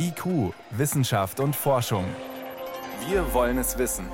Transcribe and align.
IQ, 0.00 0.54
Wissenschaft 0.70 1.40
und 1.40 1.56
Forschung. 1.56 2.04
Wir 3.08 3.34
wollen 3.34 3.58
es 3.58 3.78
wissen. 3.78 4.06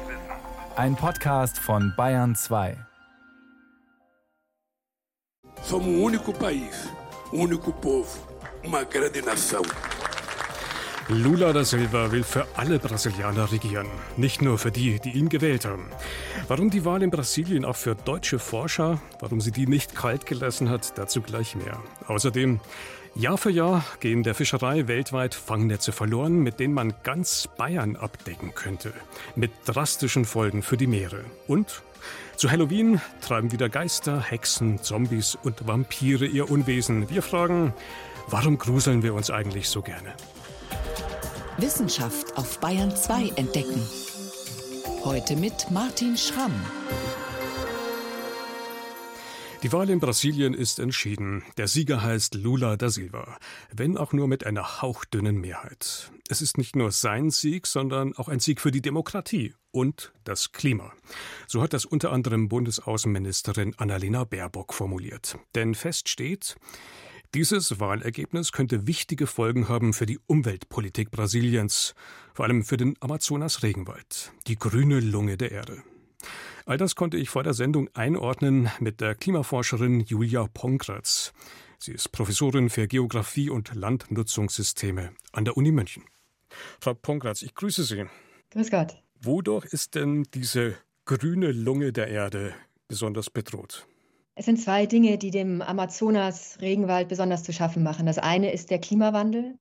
Ein 0.77 0.97
Podcast 0.97 1.59
von 1.59 1.93
Bayern 1.95 2.35
2. 2.35 2.77
Somos 5.63 5.87
um 5.87 6.03
único 6.03 6.33
país, 6.33 6.89
um 7.33 7.41
único 7.41 7.71
povo, 7.73 8.19
uma 8.63 8.85
grande 8.85 9.21
nação. 9.23 9.63
Lula 11.09 11.53
da 11.53 11.65
Silva 11.65 12.11
will 12.11 12.25
für 12.25 12.47
alle 12.57 12.79
Brasilianer 12.79 13.53
regieren, 13.53 13.87
nicht 14.17 14.41
nur 14.41 14.57
für 14.57 14.71
die, 14.71 14.99
die 15.01 15.11
ihn 15.11 15.29
gewählt 15.29 15.67
haben. 15.67 15.91
Warum 16.49 16.71
die 16.71 16.87
Wahl 16.87 17.03
in 17.03 17.11
Brasilien 17.11 17.67
auch 17.67 17.77
für 17.77 17.95
deutsche 17.95 18.39
Forscher, 18.39 19.03
warum 19.21 19.43
sie 19.43 19.53
die 19.53 19.67
nicht 19.67 19.95
kalt 19.95 20.25
gelassen 20.25 20.71
hat, 20.71 20.97
dazu 20.97 21.21
gleich 21.21 21.57
mehr. 21.57 21.79
Außerdem, 22.07 22.59
Jahr 23.17 23.39
für 23.39 23.51
Jahr 23.51 23.85
gehen 24.01 24.25
der 24.25 24.35
Fischerei 24.35 24.89
weltweit 24.89 25.37
Fangnetze 25.37 25.93
verloren, 25.93 26.41
mit 26.41 26.59
denen 26.59 26.75
man 26.75 26.95
ganz 27.05 27.49
Bayern 27.57 27.95
abdecken 27.95 28.55
könnte. 28.55 28.93
Mit 29.37 29.53
drastischen 29.67 30.25
Folgen 30.25 30.63
für 30.63 30.77
die 30.77 30.89
Meere. 30.89 31.25
Und 31.47 31.83
zu 32.37 32.51
Halloween 32.51 33.01
treiben 33.21 33.53
wieder 33.53 33.69
Geister, 33.69 34.21
Hexen, 34.21 34.83
Zombies 34.83 35.39
und 35.45 35.67
Vampire 35.67 36.27
ihr 36.27 36.51
Unwesen. 36.51 37.09
Wir 37.09 37.23
fragen, 37.23 37.73
warum 38.27 38.59
gruseln 38.59 39.05
wir 39.05 39.15
uns 39.15 39.31
eigentlich 39.31 39.69
so 39.69 39.81
gerne? 39.81 40.13
Wissenschaft 41.59 42.37
auf 42.37 42.59
Bayern 42.59 42.97
2 42.97 43.29
entdecken. 43.37 43.81
Heute 45.05 45.37
mit 45.37 45.71
Martin 45.71 46.17
Schramm. 46.17 46.53
Die 49.65 49.73
Wahl 49.73 49.89
in 49.89 49.99
Brasilien 49.99 50.53
ist 50.53 50.79
entschieden. 50.79 51.43
Der 51.57 51.69
Sieger 51.69 52.03
heißt 52.03 52.35
Lula 52.35 52.77
da 52.77 52.91
Silva, 52.91 53.39
wenn 53.73 53.97
auch 53.97 54.13
nur 54.13 54.29
mit 54.29 54.45
einer 54.45 54.83
hauchdünnen 54.83 55.41
Mehrheit. 55.41 56.13
Es 56.29 56.43
ist 56.43 56.59
nicht 56.59 56.77
nur 56.77 56.93
sein 56.93 57.31
Sieg, 57.31 57.67
sondern 57.67 58.15
auch 58.15 58.29
ein 58.29 58.41
Sieg 58.41 58.61
für 58.61 58.71
die 58.71 58.83
Demokratie 58.83 59.55
und 59.71 60.13
das 60.25 60.53
Klima. 60.53 60.93
So 61.47 61.63
hat 61.63 61.73
das 61.73 61.87
unter 61.87 62.13
anderem 62.13 62.51
Bundesaußenministerin 62.51 63.75
Annalena 63.79 64.25
Baerbock 64.25 64.75
formuliert. 64.75 65.39
Denn 65.55 65.75
fest 65.75 66.11
steht, 66.11 66.57
dieses 67.33 67.81
Wahlergebnis 67.81 68.53
könnte 68.53 68.87
wichtige 68.87 69.27
Folgen 69.27 69.71
haben 69.71 69.95
für 69.95 70.05
die 70.05 70.21
Umweltpolitik 70.27 71.11
Brasiliens, 71.11 71.95
vor 72.35 72.45
allem 72.45 72.65
für 72.65 72.77
den 72.77 72.97
Amazonas-Regenwald, 73.01 74.31
die 74.47 74.57
grüne 74.57 75.01
Lunge 75.01 75.39
der 75.39 75.53
Erde. 75.53 75.83
All 76.67 76.79
das 76.79 76.95
konnte 76.95 77.17
ich 77.17 77.29
vor 77.29 77.43
der 77.43 77.55
Sendung 77.55 77.89
einordnen 77.95 78.71
mit 78.81 79.01
der 79.01 79.15
Klimaforscherin 79.15 80.01
Julia 80.01 80.49
Pongratz. 80.53 81.33
Sie 81.79 81.93
ist 81.93 82.13
Professorin 82.13 82.71
für 82.71 82.89
Geographie 82.89 83.51
und 83.51 83.75
Landnutzungssysteme 83.75 85.13
an 85.33 85.45
der 85.45 85.57
Uni 85.57 85.73
München. 85.73 86.05
Frau 86.81 86.95
Pongratz, 86.95 87.43
ich 87.43 87.55
grüße 87.55 87.85
Sie. 87.85 88.05
Grüß 88.51 88.71
Gott. 88.71 88.97
Wodurch 89.21 89.67
ist 89.67 89.95
denn 89.95 90.25
diese 90.35 90.77
grüne 91.05 91.53
Lunge 91.53 91.93
der 91.93 92.09
Erde 92.09 92.55
besonders 92.89 93.31
bedroht? 93.31 93.87
Es 94.37 94.47
sind 94.47 94.61
zwei 94.61 94.87
Dinge, 94.87 95.17
die 95.19 95.31
dem 95.31 95.63
Amazonas-Regenwald 95.63 97.09
besonders 97.09 97.45
zu 97.45 97.53
schaffen 97.53 97.83
machen. 97.83 98.07
Das 98.07 98.19
eine 98.19 98.53
ist 98.53 98.71
der 98.71 98.81
Klimawandel. 98.81 99.55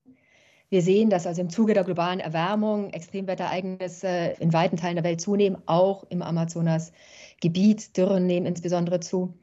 Wir 0.70 0.82
sehen, 0.82 1.10
dass 1.10 1.26
also 1.26 1.40
im 1.40 1.50
Zuge 1.50 1.74
der 1.74 1.84
globalen 1.84 2.20
Erwärmung 2.20 2.90
Extremwetterereignisse 2.90 4.34
in 4.40 4.52
weiten 4.52 4.76
Teilen 4.76 4.96
der 4.96 5.04
Welt 5.04 5.20
zunehmen, 5.20 5.58
auch 5.66 6.04
im 6.08 6.22
Amazonasgebiet. 6.22 7.96
Dürren 7.96 8.26
nehmen 8.26 8.46
insbesondere 8.46 9.00
zu. 9.00 9.34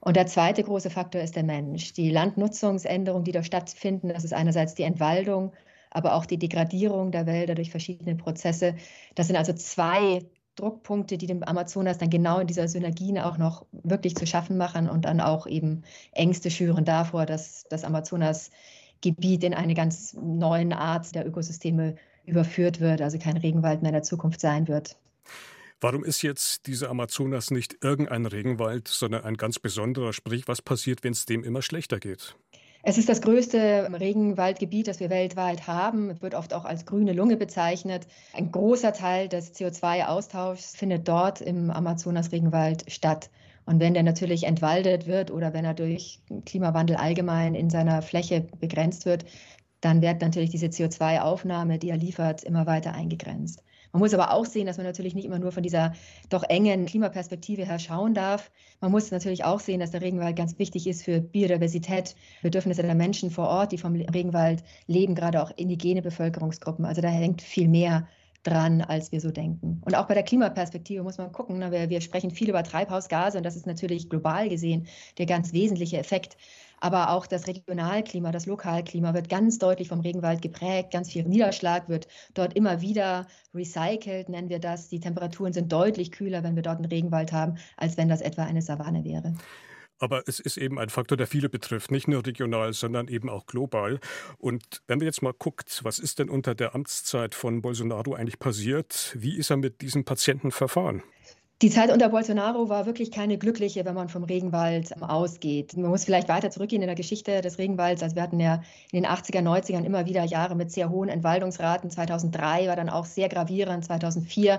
Und 0.00 0.16
der 0.16 0.26
zweite 0.26 0.62
große 0.62 0.90
Faktor 0.90 1.20
ist 1.20 1.36
der 1.36 1.44
Mensch. 1.44 1.92
Die 1.92 2.10
Landnutzungsänderungen, 2.10 3.24
die 3.24 3.32
da 3.32 3.42
stattfinden, 3.42 4.08
das 4.08 4.24
ist 4.24 4.32
einerseits 4.32 4.74
die 4.74 4.82
Entwaldung, 4.82 5.52
aber 5.90 6.14
auch 6.14 6.24
die 6.24 6.38
Degradierung 6.38 7.12
der 7.12 7.26
Wälder 7.26 7.54
durch 7.54 7.70
verschiedene 7.70 8.16
Prozesse. 8.16 8.76
Das 9.14 9.26
sind 9.26 9.36
also 9.36 9.52
zwei 9.52 10.24
Druckpunkte, 10.56 11.18
die 11.18 11.26
dem 11.26 11.42
Amazonas 11.42 11.98
dann 11.98 12.10
genau 12.10 12.38
in 12.38 12.46
dieser 12.46 12.68
Synergien 12.68 13.18
auch 13.18 13.38
noch 13.38 13.66
wirklich 13.72 14.16
zu 14.16 14.26
schaffen 14.26 14.56
machen 14.56 14.88
und 14.88 15.04
dann 15.04 15.20
auch 15.20 15.46
eben 15.46 15.82
Ängste 16.12 16.50
schüren 16.50 16.84
davor, 16.84 17.26
dass 17.26 17.64
das 17.68 17.84
Amazonasgebiet 19.00 19.44
in 19.44 19.54
eine 19.54 19.74
ganz 19.74 20.14
neue 20.14 20.76
Art 20.76 21.14
der 21.14 21.26
Ökosysteme 21.26 21.96
überführt 22.26 22.80
wird, 22.80 23.00
also 23.00 23.18
kein 23.18 23.36
Regenwald 23.36 23.82
mehr 23.82 23.90
in 23.90 23.94
der 23.94 24.02
Zukunft 24.02 24.40
sein 24.40 24.68
wird. 24.68 24.96
Warum 25.80 26.04
ist 26.04 26.22
jetzt 26.22 26.66
dieser 26.66 26.90
Amazonas 26.90 27.50
nicht 27.50 27.82
irgendein 27.82 28.26
Regenwald, 28.26 28.88
sondern 28.88 29.24
ein 29.24 29.36
ganz 29.36 29.58
besonderer? 29.58 30.12
Sprich, 30.12 30.46
was 30.46 30.60
passiert, 30.60 31.02
wenn 31.02 31.12
es 31.12 31.24
dem 31.24 31.42
immer 31.42 31.62
schlechter 31.62 31.98
geht? 31.98 32.36
Es 32.82 32.98
ist 32.98 33.08
das 33.08 33.20
größte 33.20 33.90
Regenwaldgebiet, 33.98 34.88
das 34.88 35.00
wir 35.00 35.10
weltweit 35.10 35.66
haben. 35.66 36.10
Es 36.10 36.22
wird 36.22 36.34
oft 36.34 36.54
auch 36.54 36.64
als 36.64 36.86
grüne 36.86 37.12
Lunge 37.12 37.36
bezeichnet. 37.36 38.06
Ein 38.34 38.52
großer 38.52 38.92
Teil 38.92 39.28
des 39.28 39.54
CO2-Austauschs 39.54 40.76
findet 40.76 41.08
dort 41.08 41.40
im 41.40 41.70
Amazonas-Regenwald 41.70 42.90
statt. 42.90 43.30
Und 43.66 43.80
wenn 43.80 43.94
der 43.94 44.02
natürlich 44.02 44.44
entwaldet 44.44 45.06
wird 45.06 45.30
oder 45.30 45.52
wenn 45.52 45.64
er 45.64 45.74
durch 45.74 46.20
Klimawandel 46.44 46.96
allgemein 46.96 47.54
in 47.54 47.70
seiner 47.70 48.02
Fläche 48.02 48.46
begrenzt 48.58 49.06
wird, 49.06 49.24
dann 49.80 50.02
wird 50.02 50.20
natürlich 50.20 50.50
diese 50.50 50.66
CO2-Aufnahme, 50.66 51.78
die 51.78 51.90
er 51.90 51.96
liefert, 51.96 52.44
immer 52.44 52.66
weiter 52.66 52.92
eingegrenzt. 52.92 53.62
Man 53.92 54.00
muss 54.00 54.14
aber 54.14 54.32
auch 54.32 54.46
sehen, 54.46 54.66
dass 54.66 54.76
man 54.76 54.86
natürlich 54.86 55.14
nicht 55.14 55.24
immer 55.24 55.38
nur 55.38 55.50
von 55.50 55.64
dieser 55.64 55.94
doch 56.28 56.44
engen 56.44 56.86
Klimaperspektive 56.86 57.66
her 57.66 57.80
schauen 57.80 58.14
darf. 58.14 58.52
Man 58.80 58.92
muss 58.92 59.10
natürlich 59.10 59.44
auch 59.44 59.58
sehen, 59.58 59.80
dass 59.80 59.90
der 59.90 60.00
Regenwald 60.00 60.36
ganz 60.36 60.58
wichtig 60.58 60.86
ist 60.86 61.02
für 61.02 61.20
Biodiversität, 61.20 62.14
Bedürfnisse 62.42 62.82
der 62.82 62.94
Menschen 62.94 63.30
vor 63.30 63.48
Ort, 63.48 63.72
die 63.72 63.78
vom 63.78 63.94
Regenwald 63.94 64.62
leben, 64.86 65.16
gerade 65.16 65.42
auch 65.42 65.50
indigene 65.56 66.02
Bevölkerungsgruppen. 66.02 66.84
Also 66.84 67.00
da 67.00 67.08
hängt 67.08 67.42
viel 67.42 67.66
mehr 67.66 68.06
dran, 68.42 68.80
als 68.80 69.12
wir 69.12 69.20
so 69.20 69.30
denken. 69.30 69.82
Und 69.84 69.94
auch 69.94 70.06
bei 70.06 70.14
der 70.14 70.22
Klimaperspektive 70.22 71.02
muss 71.02 71.18
man 71.18 71.32
gucken. 71.32 71.58
Ne? 71.58 71.70
Wir, 71.70 71.90
wir 71.90 72.00
sprechen 72.00 72.30
viel 72.30 72.48
über 72.48 72.62
Treibhausgase 72.62 73.38
und 73.38 73.44
das 73.44 73.56
ist 73.56 73.66
natürlich 73.66 74.08
global 74.08 74.48
gesehen 74.48 74.86
der 75.18 75.26
ganz 75.26 75.52
wesentliche 75.52 75.98
Effekt. 75.98 76.36
Aber 76.80 77.10
auch 77.10 77.26
das 77.26 77.46
Regionalklima, 77.46 78.32
das 78.32 78.46
Lokalklima 78.46 79.12
wird 79.12 79.28
ganz 79.28 79.58
deutlich 79.58 79.88
vom 79.88 80.00
Regenwald 80.00 80.40
geprägt. 80.40 80.90
Ganz 80.90 81.10
viel 81.12 81.24
Niederschlag 81.24 81.90
wird 81.90 82.08
dort 82.32 82.54
immer 82.54 82.80
wieder 82.80 83.26
recycelt, 83.54 84.30
nennen 84.30 84.48
wir 84.48 84.60
das. 84.60 84.88
Die 84.88 85.00
Temperaturen 85.00 85.52
sind 85.52 85.70
deutlich 85.70 86.10
kühler, 86.10 86.42
wenn 86.42 86.56
wir 86.56 86.62
dort 86.62 86.76
einen 86.76 86.86
Regenwald 86.86 87.32
haben, 87.32 87.58
als 87.76 87.98
wenn 87.98 88.08
das 88.08 88.22
etwa 88.22 88.44
eine 88.44 88.62
Savanne 88.62 89.04
wäre. 89.04 89.34
Aber 90.00 90.24
es 90.26 90.40
ist 90.40 90.56
eben 90.56 90.78
ein 90.78 90.88
Faktor, 90.88 91.16
der 91.16 91.26
viele 91.26 91.48
betrifft, 91.48 91.90
nicht 91.90 92.08
nur 92.08 92.26
regional, 92.26 92.72
sondern 92.72 93.06
eben 93.08 93.28
auch 93.28 93.46
global. 93.46 94.00
Und 94.38 94.82
wenn 94.86 94.98
wir 95.00 95.06
jetzt 95.06 95.22
mal 95.22 95.34
guckt, 95.34 95.80
was 95.84 95.98
ist 95.98 96.18
denn 96.18 96.30
unter 96.30 96.54
der 96.54 96.74
Amtszeit 96.74 97.34
von 97.34 97.60
Bolsonaro 97.60 98.14
eigentlich 98.14 98.38
passiert? 98.38 99.14
Wie 99.18 99.36
ist 99.36 99.50
er 99.50 99.58
mit 99.58 99.82
diesen 99.82 100.04
Patienten 100.04 100.50
verfahren? 100.50 101.02
Die 101.62 101.68
Zeit 101.68 101.92
unter 101.92 102.08
Bolsonaro 102.08 102.70
war 102.70 102.86
wirklich 102.86 103.10
keine 103.10 103.36
glückliche, 103.36 103.84
wenn 103.84 103.94
man 103.94 104.08
vom 104.08 104.24
Regenwald 104.24 104.94
ausgeht. 105.02 105.76
Man 105.76 105.90
muss 105.90 106.06
vielleicht 106.06 106.30
weiter 106.30 106.50
zurückgehen 106.50 106.80
in 106.80 106.88
der 106.88 106.94
Geschichte 106.94 107.42
des 107.42 107.58
Regenwalds. 107.58 108.02
Also 108.02 108.16
wir 108.16 108.22
hatten 108.22 108.40
ja 108.40 108.62
in 108.92 109.02
den 109.02 109.06
80er, 109.06 109.42
90ern 109.42 109.84
immer 109.84 110.06
wieder 110.06 110.24
Jahre 110.24 110.54
mit 110.54 110.72
sehr 110.72 110.88
hohen 110.88 111.10
Entwaldungsraten. 111.10 111.90
2003 111.90 112.66
war 112.66 112.76
dann 112.76 112.88
auch 112.88 113.04
sehr 113.04 113.28
gravierend, 113.28 113.84
2004. 113.84 114.58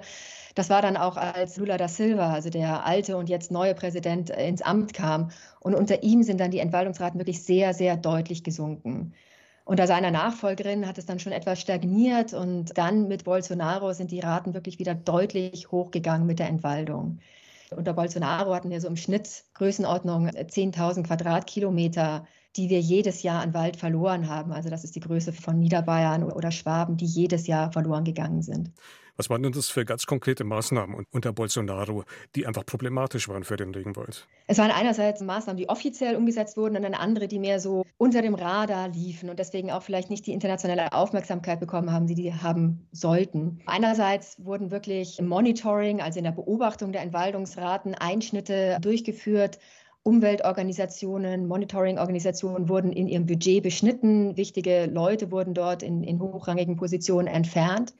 Das 0.53 0.69
war 0.69 0.83
dann 0.83 0.95
auch, 0.95 1.17
als 1.17 1.57
Lula 1.57 1.77
da 1.77 1.87
Silva, 1.87 2.33
also 2.33 2.51
der 2.51 2.85
alte 2.85 3.17
und 3.17 3.29
jetzt 3.29 3.49
neue 3.49 3.73
Präsident, 3.73 4.29
ins 4.29 4.61
Amt 4.61 4.93
kam. 4.93 5.31
Und 5.59 5.73
unter 5.73 6.03
ihm 6.03 6.21
sind 6.21 6.39
dann 6.39 6.51
die 6.51 6.59
Entwaldungsraten 6.59 7.19
wirklich 7.19 7.41
sehr, 7.41 7.73
sehr 7.73 7.97
deutlich 7.97 8.43
gesunken. 8.43 9.13
Unter 9.71 9.87
seiner 9.87 10.11
Nachfolgerin 10.11 10.85
hat 10.85 10.97
es 10.97 11.05
dann 11.05 11.19
schon 11.19 11.31
etwas 11.31 11.61
stagniert 11.61 12.33
und 12.33 12.77
dann 12.77 13.07
mit 13.07 13.23
Bolsonaro 13.23 13.93
sind 13.93 14.11
die 14.11 14.19
Raten 14.19 14.53
wirklich 14.53 14.79
wieder 14.79 14.93
deutlich 14.93 15.71
hochgegangen 15.71 16.27
mit 16.27 16.39
der 16.39 16.49
Entwaldung. 16.49 17.19
Unter 17.69 17.93
Bolsonaro 17.93 18.53
hatten 18.53 18.69
wir 18.69 18.81
so 18.81 18.89
im 18.89 18.97
Schnitt 18.97 19.45
Größenordnung 19.53 20.27
10.000 20.27 21.03
Quadratkilometer, 21.03 22.25
die 22.57 22.69
wir 22.69 22.81
jedes 22.81 23.23
Jahr 23.23 23.41
an 23.41 23.53
Wald 23.53 23.77
verloren 23.77 24.27
haben. 24.27 24.51
Also 24.51 24.69
das 24.69 24.83
ist 24.83 24.97
die 24.97 24.99
Größe 24.99 25.31
von 25.31 25.57
Niederbayern 25.57 26.29
oder 26.29 26.51
Schwaben, 26.51 26.97
die 26.97 27.05
jedes 27.05 27.47
Jahr 27.47 27.71
verloren 27.71 28.03
gegangen 28.03 28.41
sind. 28.41 28.73
Was 29.17 29.29
waren 29.29 29.43
denn 29.43 29.51
das 29.51 29.69
für 29.69 29.85
ganz 29.85 30.05
konkrete 30.05 30.43
Maßnahmen 30.43 31.05
unter 31.11 31.33
Bolsonaro, 31.33 32.03
die 32.35 32.47
einfach 32.47 32.65
problematisch 32.65 33.29
waren 33.29 33.43
für 33.43 33.57
den 33.57 33.73
Regenwald? 33.73 34.27
Es 34.47 34.57
waren 34.57 34.71
einerseits 34.71 35.21
Maßnahmen, 35.21 35.57
die 35.57 35.69
offiziell 35.69 36.15
umgesetzt 36.15 36.57
wurden, 36.57 36.75
und 36.75 36.83
dann 36.83 36.93
andere, 36.93 37.27
die 37.27 37.39
mehr 37.39 37.59
so 37.59 37.85
unter 37.97 38.21
dem 38.21 38.35
Radar 38.35 38.89
liefen 38.89 39.29
und 39.29 39.39
deswegen 39.39 39.71
auch 39.71 39.83
vielleicht 39.83 40.09
nicht 40.09 40.25
die 40.25 40.33
internationale 40.33 40.93
Aufmerksamkeit 40.93 41.59
bekommen 41.59 41.91
haben, 41.91 42.07
die 42.07 42.15
die 42.15 42.33
haben 42.33 42.87
sollten. 42.91 43.59
Einerseits 43.65 44.43
wurden 44.43 44.71
wirklich 44.71 45.19
im 45.19 45.27
Monitoring, 45.27 46.01
also 46.01 46.17
in 46.19 46.23
der 46.23 46.31
Beobachtung 46.31 46.91
der 46.91 47.01
Entwaldungsraten, 47.01 47.95
Einschnitte 47.95 48.77
durchgeführt. 48.81 49.59
Umweltorganisationen, 50.03 51.47
Monitoringorganisationen 51.47 52.69
wurden 52.69 52.91
in 52.91 53.07
ihrem 53.07 53.27
Budget 53.27 53.61
beschnitten. 53.61 54.35
Wichtige 54.35 54.87
Leute 54.87 55.29
wurden 55.31 55.53
dort 55.53 55.83
in, 55.83 56.03
in 56.03 56.19
hochrangigen 56.19 56.75
Positionen 56.75 57.27
entfernt. 57.27 57.93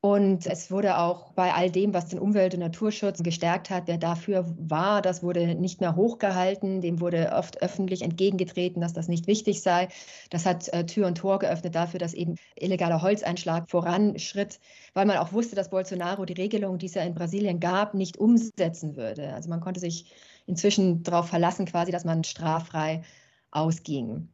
Und 0.00 0.46
es 0.46 0.70
wurde 0.70 0.98
auch 0.98 1.32
bei 1.32 1.52
all 1.52 1.70
dem, 1.70 1.92
was 1.92 2.06
den 2.06 2.20
Umwelt- 2.20 2.54
und 2.54 2.60
Naturschutz 2.60 3.22
gestärkt 3.22 3.70
hat, 3.70 3.84
wer 3.86 3.98
dafür 3.98 4.46
war, 4.56 5.02
das 5.02 5.22
wurde 5.22 5.54
nicht 5.56 5.80
mehr 5.80 5.96
hochgehalten. 5.96 6.80
Dem 6.80 7.00
wurde 7.00 7.32
oft 7.32 7.60
öffentlich 7.60 8.02
entgegengetreten, 8.02 8.80
dass 8.80 8.92
das 8.92 9.08
nicht 9.08 9.26
wichtig 9.26 9.62
sei. 9.62 9.88
Das 10.30 10.46
hat 10.46 10.68
äh, 10.68 10.86
Tür 10.86 11.08
und 11.08 11.18
Tor 11.18 11.40
geöffnet 11.40 11.74
dafür, 11.74 11.98
dass 11.98 12.14
eben 12.14 12.36
illegaler 12.54 13.02
Holzeinschlag 13.02 13.68
voranschritt, 13.68 14.60
weil 14.94 15.06
man 15.06 15.16
auch 15.16 15.32
wusste, 15.32 15.56
dass 15.56 15.70
Bolsonaro 15.70 16.24
die 16.24 16.34
Regelung, 16.34 16.78
die 16.78 16.86
es 16.86 16.94
ja 16.94 17.02
in 17.02 17.14
Brasilien 17.14 17.58
gab, 17.58 17.94
nicht 17.94 18.16
umsetzen 18.18 18.96
würde. 18.96 19.34
Also 19.34 19.48
man 19.48 19.60
konnte 19.60 19.80
sich 19.80 20.12
inzwischen 20.46 21.02
darauf 21.02 21.28
verlassen, 21.28 21.66
quasi, 21.66 21.90
dass 21.90 22.04
man 22.04 22.22
straffrei 22.22 23.02
ausging. 23.50 24.28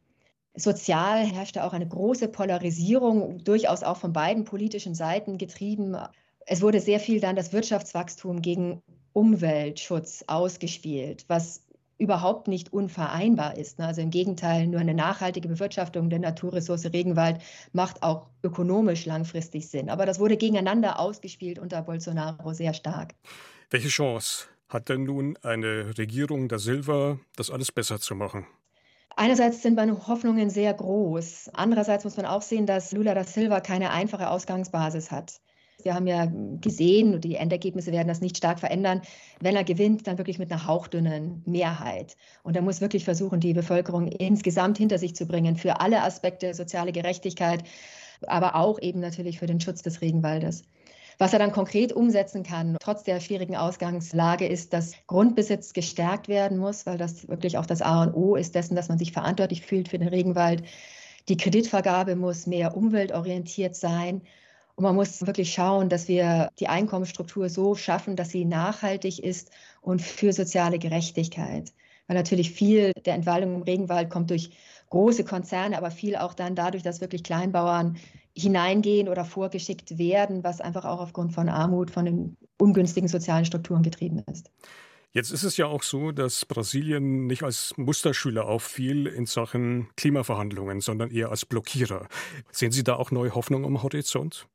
Sozial 0.55 1.25
herrschte 1.25 1.63
auch 1.63 1.73
eine 1.73 1.87
große 1.87 2.27
Polarisierung, 2.27 3.43
durchaus 3.43 3.83
auch 3.83 3.97
von 3.97 4.13
beiden 4.13 4.43
politischen 4.43 4.93
Seiten 4.93 5.37
getrieben. 5.37 5.95
Es 6.45 6.61
wurde 6.61 6.79
sehr 6.79 6.99
viel 6.99 7.19
dann 7.19 7.35
das 7.35 7.53
Wirtschaftswachstum 7.53 8.41
gegen 8.41 8.81
Umweltschutz 9.13 10.23
ausgespielt, 10.27 11.25
was 11.27 11.63
überhaupt 11.97 12.47
nicht 12.47 12.73
unvereinbar 12.73 13.57
ist. 13.57 13.79
Also 13.79 14.01
im 14.01 14.09
Gegenteil, 14.09 14.67
nur 14.67 14.79
eine 14.79 14.93
nachhaltige 14.93 15.47
Bewirtschaftung 15.47 16.09
der 16.09 16.19
Naturressource 16.19 16.85
Regenwald 16.85 17.41
macht 17.71 18.03
auch 18.03 18.27
ökonomisch 18.43 19.05
langfristig 19.05 19.69
Sinn. 19.69 19.89
Aber 19.89 20.05
das 20.05 20.19
wurde 20.19 20.37
gegeneinander 20.37 20.99
ausgespielt 20.99 21.59
unter 21.59 21.81
Bolsonaro 21.81 22.53
sehr 22.53 22.73
stark. 22.73 23.13
Welche 23.69 23.87
Chance 23.87 24.47
hat 24.69 24.89
denn 24.89 25.03
nun 25.03 25.37
eine 25.43 25.97
Regierung 25.97 26.47
der 26.47 26.59
Silva, 26.59 27.19
das 27.35 27.49
alles 27.49 27.71
besser 27.71 27.99
zu 27.99 28.15
machen? 28.15 28.45
Einerseits 29.15 29.61
sind 29.61 29.75
meine 29.75 30.07
Hoffnungen 30.07 30.49
sehr 30.49 30.73
groß. 30.73 31.51
Andererseits 31.53 32.03
muss 32.03 32.17
man 32.17 32.25
auch 32.25 32.41
sehen, 32.41 32.65
dass 32.65 32.91
Lula 32.91 33.13
da 33.13 33.23
Silva 33.23 33.59
keine 33.59 33.91
einfache 33.91 34.29
Ausgangsbasis 34.29 35.11
hat. 35.11 35.39
Wir 35.83 35.95
haben 35.95 36.07
ja 36.07 36.31
gesehen, 36.61 37.19
die 37.19 37.35
Endergebnisse 37.35 37.91
werden 37.91 38.07
das 38.07 38.21
nicht 38.21 38.37
stark 38.37 38.59
verändern. 38.59 39.01
Wenn 39.41 39.55
er 39.55 39.63
gewinnt, 39.63 40.07
dann 40.07 40.17
wirklich 40.17 40.39
mit 40.39 40.51
einer 40.51 40.65
hauchdünnen 40.65 41.43
Mehrheit. 41.45 42.15
Und 42.43 42.55
er 42.55 42.61
muss 42.61 42.81
wirklich 42.81 43.03
versuchen, 43.05 43.39
die 43.39 43.53
Bevölkerung 43.53 44.07
insgesamt 44.07 44.77
hinter 44.77 44.97
sich 44.97 45.15
zu 45.15 45.25
bringen 45.27 45.57
für 45.57 45.81
alle 45.81 46.01
Aspekte 46.01 46.53
soziale 46.53 46.91
Gerechtigkeit, 46.91 47.63
aber 48.21 48.55
auch 48.55 48.79
eben 48.81 48.99
natürlich 48.99 49.39
für 49.39 49.47
den 49.47 49.59
Schutz 49.59 49.81
des 49.81 50.01
Regenwaldes. 50.01 50.63
Was 51.17 51.33
er 51.33 51.39
dann 51.39 51.51
konkret 51.51 51.93
umsetzen 51.93 52.43
kann, 52.43 52.77
trotz 52.79 53.03
der 53.03 53.19
schwierigen 53.19 53.55
Ausgangslage, 53.55 54.47
ist, 54.47 54.73
dass 54.73 54.93
Grundbesitz 55.07 55.73
gestärkt 55.73 56.27
werden 56.27 56.57
muss, 56.57 56.85
weil 56.85 56.97
das 56.97 57.27
wirklich 57.27 57.57
auch 57.57 57.65
das 57.65 57.81
A 57.81 58.03
und 58.03 58.13
O 58.13 58.35
ist 58.35 58.55
dessen, 58.55 58.75
dass 58.75 58.89
man 58.89 58.97
sich 58.97 59.11
verantwortlich 59.11 59.61
fühlt 59.61 59.87
für 59.89 59.99
den 59.99 60.07
Regenwald. 60.07 60.63
Die 61.29 61.37
Kreditvergabe 61.37 62.15
muss 62.15 62.47
mehr 62.47 62.75
umweltorientiert 62.75 63.75
sein. 63.75 64.21
Und 64.75 64.83
man 64.83 64.95
muss 64.95 65.25
wirklich 65.25 65.53
schauen, 65.53 65.87
dass 65.87 66.07
wir 66.07 66.49
die 66.59 66.67
Einkommensstruktur 66.67 67.47
so 67.49 67.75
schaffen, 67.75 68.15
dass 68.15 68.29
sie 68.29 68.43
nachhaltig 68.43 69.23
ist 69.23 69.51
und 69.81 70.01
für 70.01 70.33
soziale 70.33 70.79
Gerechtigkeit. 70.79 71.71
Weil 72.07 72.17
natürlich 72.17 72.51
viel 72.51 72.91
der 73.05 73.13
Entwaldung 73.13 73.55
im 73.55 73.61
Regenwald 73.61 74.09
kommt 74.09 74.31
durch 74.31 74.49
große 74.89 75.23
Konzerne, 75.23 75.77
aber 75.77 75.91
viel 75.91 76.15
auch 76.15 76.33
dann 76.33 76.55
dadurch, 76.55 76.83
dass 76.83 77.01
wirklich 77.01 77.23
Kleinbauern 77.23 77.97
hineingehen 78.35 79.09
oder 79.09 79.25
vorgeschickt 79.25 79.97
werden, 79.97 80.43
was 80.43 80.61
einfach 80.61 80.85
auch 80.85 80.99
aufgrund 80.99 81.33
von 81.33 81.49
Armut, 81.49 81.91
von 81.91 82.05
den 82.05 82.37
ungünstigen 82.57 83.07
sozialen 83.07 83.45
Strukturen 83.45 83.83
getrieben 83.83 84.23
ist. 84.31 84.49
Jetzt 85.11 85.31
ist 85.31 85.43
es 85.43 85.57
ja 85.57 85.67
auch 85.67 85.83
so, 85.83 86.11
dass 86.11 86.43
Brasilien 86.43 87.27
nicht 87.27 87.43
als 87.43 87.73
Musterschüler 87.77 88.47
auffiel 88.47 89.05
in 89.05 89.27
Sachen 89.27 89.87
Klimaverhandlungen, 89.95 90.81
sondern 90.81 91.11
eher 91.11 91.29
als 91.29 91.45
Blockierer. 91.45 92.07
Sehen 92.51 92.71
Sie 92.71 92.83
da 92.83 92.95
auch 92.95 93.11
neue 93.11 93.35
Hoffnung 93.35 93.63
am 93.63 93.83
Horizont? 93.83 94.47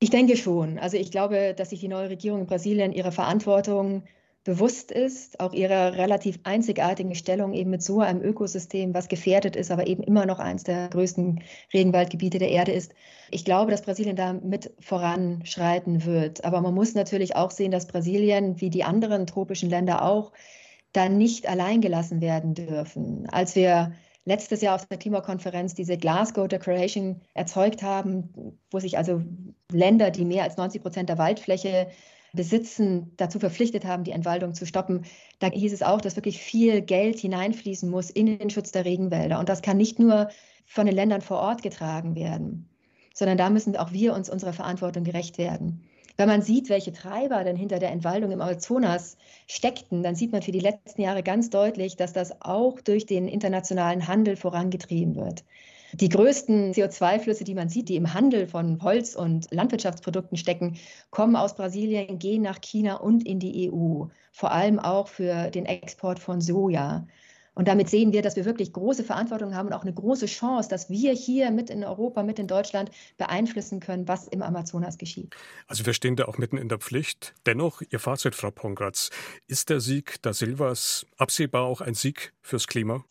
Ich 0.00 0.10
denke 0.10 0.36
schon. 0.36 0.78
Also 0.78 0.98
ich 0.98 1.10
glaube, 1.10 1.54
dass 1.56 1.70
sich 1.70 1.80
die 1.80 1.88
neue 1.88 2.10
Regierung 2.10 2.40
in 2.40 2.46
Brasilien 2.46 2.92
ihrer 2.92 3.12
Verantwortung 3.12 4.04
bewusst 4.44 4.90
ist, 4.90 5.38
auch 5.38 5.52
ihrer 5.52 5.94
relativ 5.94 6.40
einzigartigen 6.42 7.14
Stellung 7.14 7.52
eben 7.52 7.70
mit 7.70 7.82
so 7.82 8.00
einem 8.00 8.20
Ökosystem, 8.20 8.92
was 8.92 9.08
gefährdet 9.08 9.54
ist, 9.54 9.70
aber 9.70 9.86
eben 9.86 10.02
immer 10.02 10.26
noch 10.26 10.40
eines 10.40 10.64
der 10.64 10.88
größten 10.88 11.42
Regenwaldgebiete 11.72 12.38
der 12.38 12.50
Erde 12.50 12.72
ist. 12.72 12.92
Ich 13.30 13.44
glaube, 13.44 13.70
dass 13.70 13.82
Brasilien 13.82 14.16
da 14.16 14.32
mit 14.32 14.72
voranschreiten 14.80 16.04
wird. 16.04 16.44
Aber 16.44 16.60
man 16.60 16.74
muss 16.74 16.94
natürlich 16.94 17.36
auch 17.36 17.52
sehen, 17.52 17.70
dass 17.70 17.86
Brasilien, 17.86 18.60
wie 18.60 18.70
die 18.70 18.84
anderen 18.84 19.26
tropischen 19.26 19.70
Länder 19.70 20.04
auch, 20.04 20.32
da 20.92 21.08
nicht 21.08 21.48
allein 21.48 21.80
gelassen 21.80 22.20
werden 22.20 22.54
dürfen. 22.54 23.28
Als 23.30 23.54
wir 23.54 23.92
letztes 24.24 24.60
Jahr 24.60 24.74
auf 24.74 24.86
der 24.86 24.98
Klimakonferenz 24.98 25.74
diese 25.74 25.96
Glasgow 25.96 26.48
Declaration 26.48 27.20
erzeugt 27.34 27.82
haben, 27.82 28.58
wo 28.70 28.78
sich 28.78 28.98
also 28.98 29.22
Länder, 29.70 30.10
die 30.10 30.24
mehr 30.24 30.44
als 30.44 30.56
90 30.56 30.82
Prozent 30.82 31.08
der 31.08 31.18
Waldfläche 31.18 31.88
besitzen, 32.32 33.12
dazu 33.16 33.38
verpflichtet 33.38 33.84
haben, 33.84 34.04
die 34.04 34.12
Entwaldung 34.12 34.54
zu 34.54 34.66
stoppen. 34.66 35.04
Da 35.38 35.48
hieß 35.48 35.72
es 35.72 35.82
auch, 35.82 36.00
dass 36.00 36.16
wirklich 36.16 36.38
viel 36.38 36.80
Geld 36.80 37.18
hineinfließen 37.18 37.90
muss 37.90 38.10
in 38.10 38.38
den 38.38 38.50
Schutz 38.50 38.72
der 38.72 38.84
Regenwälder. 38.84 39.38
Und 39.38 39.48
das 39.48 39.62
kann 39.62 39.76
nicht 39.76 39.98
nur 39.98 40.28
von 40.66 40.86
den 40.86 40.94
Ländern 40.94 41.20
vor 41.20 41.38
Ort 41.38 41.62
getragen 41.62 42.14
werden, 42.14 42.68
sondern 43.14 43.36
da 43.36 43.50
müssen 43.50 43.76
auch 43.76 43.92
wir 43.92 44.14
uns 44.14 44.30
unserer 44.30 44.52
Verantwortung 44.52 45.04
gerecht 45.04 45.36
werden. 45.38 45.82
Wenn 46.16 46.28
man 46.28 46.42
sieht, 46.42 46.68
welche 46.68 46.92
Treiber 46.92 47.42
denn 47.42 47.56
hinter 47.56 47.78
der 47.78 47.90
Entwaldung 47.90 48.30
im 48.32 48.40
Amazonas 48.40 49.16
steckten, 49.46 50.02
dann 50.02 50.14
sieht 50.14 50.32
man 50.32 50.42
für 50.42 50.52
die 50.52 50.60
letzten 50.60 51.02
Jahre 51.02 51.22
ganz 51.22 51.50
deutlich, 51.50 51.96
dass 51.96 52.12
das 52.12 52.42
auch 52.42 52.80
durch 52.80 53.06
den 53.06 53.28
internationalen 53.28 54.08
Handel 54.08 54.36
vorangetrieben 54.36 55.16
wird. 55.16 55.44
Die 55.94 56.08
größten 56.08 56.72
CO2-Flüsse, 56.72 57.44
die 57.44 57.54
man 57.54 57.68
sieht, 57.68 57.88
die 57.88 57.96
im 57.96 58.14
Handel 58.14 58.46
von 58.46 58.82
Holz- 58.82 59.14
und 59.14 59.52
Landwirtschaftsprodukten 59.52 60.38
stecken, 60.38 60.78
kommen 61.10 61.36
aus 61.36 61.54
Brasilien, 61.54 62.18
gehen 62.18 62.42
nach 62.42 62.60
China 62.60 62.96
und 62.96 63.26
in 63.26 63.38
die 63.38 63.70
EU, 63.70 64.06
vor 64.32 64.52
allem 64.52 64.78
auch 64.78 65.08
für 65.08 65.50
den 65.50 65.66
Export 65.66 66.18
von 66.18 66.40
Soja. 66.40 67.06
Und 67.54 67.68
damit 67.68 67.90
sehen 67.90 68.12
wir, 68.12 68.22
dass 68.22 68.36
wir 68.36 68.46
wirklich 68.46 68.72
große 68.72 69.04
Verantwortung 69.04 69.54
haben 69.54 69.66
und 69.66 69.74
auch 69.74 69.82
eine 69.82 69.92
große 69.92 70.24
Chance, 70.24 70.70
dass 70.70 70.88
wir 70.88 71.12
hier 71.12 71.50
mit 71.50 71.68
in 71.68 71.84
Europa, 71.84 72.22
mit 72.22 72.38
in 72.38 72.46
Deutschland 72.46 72.90
beeinflussen 73.18 73.78
können, 73.78 74.08
was 74.08 74.26
im 74.28 74.40
Amazonas 74.40 74.96
geschieht. 74.96 75.34
Also 75.66 75.84
wir 75.84 75.92
stehen 75.92 76.16
da 76.16 76.24
auch 76.24 76.38
mitten 76.38 76.56
in 76.56 76.70
der 76.70 76.78
Pflicht. 76.78 77.34
Dennoch, 77.44 77.82
Ihr 77.90 77.98
Fazit, 77.98 78.34
Frau 78.34 78.50
Pongratz, 78.50 79.10
ist 79.48 79.68
der 79.68 79.80
Sieg 79.80 80.16
da 80.22 80.32
Silvas 80.32 81.04
absehbar 81.18 81.64
auch 81.64 81.82
ein 81.82 81.92
Sieg 81.92 82.32
fürs 82.40 82.66
Klima? 82.66 83.04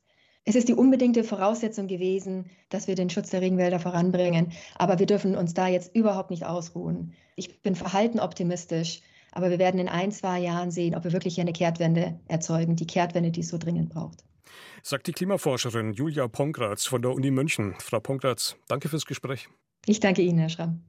Es 0.43 0.55
ist 0.55 0.69
die 0.69 0.73
unbedingte 0.73 1.23
Voraussetzung 1.23 1.87
gewesen, 1.87 2.49
dass 2.69 2.87
wir 2.87 2.95
den 2.95 3.09
Schutz 3.09 3.29
der 3.29 3.41
Regenwälder 3.41 3.79
voranbringen. 3.79 4.51
Aber 4.75 4.97
wir 4.97 5.05
dürfen 5.05 5.35
uns 5.35 5.53
da 5.53 5.67
jetzt 5.67 5.95
überhaupt 5.95 6.31
nicht 6.31 6.45
ausruhen. 6.45 7.13
Ich 7.35 7.61
bin 7.61 7.75
verhalten 7.75 8.19
optimistisch, 8.19 9.01
aber 9.31 9.51
wir 9.51 9.59
werden 9.59 9.79
in 9.79 9.87
ein, 9.87 10.11
zwei 10.11 10.39
Jahren 10.39 10.71
sehen, 10.71 10.95
ob 10.95 11.03
wir 11.03 11.13
wirklich 11.13 11.35
hier 11.35 11.43
eine 11.43 11.53
Kehrtwende 11.53 12.19
erzeugen, 12.27 12.75
die 12.75 12.87
Kehrtwende, 12.87 13.31
die 13.31 13.41
es 13.41 13.49
so 13.49 13.57
dringend 13.57 13.89
braucht. 13.89 14.23
Sagt 14.83 15.07
die 15.07 15.13
Klimaforscherin 15.13 15.93
Julia 15.93 16.27
Pongratz 16.27 16.85
von 16.85 17.03
der 17.03 17.11
Uni 17.11 17.29
München. 17.29 17.75
Frau 17.79 17.99
Pongratz, 17.99 18.55
danke 18.67 18.89
fürs 18.89 19.05
Gespräch. 19.05 19.47
Ich 19.85 19.99
danke 19.99 20.23
Ihnen, 20.23 20.39
Herr 20.39 20.49
Schramm. 20.49 20.81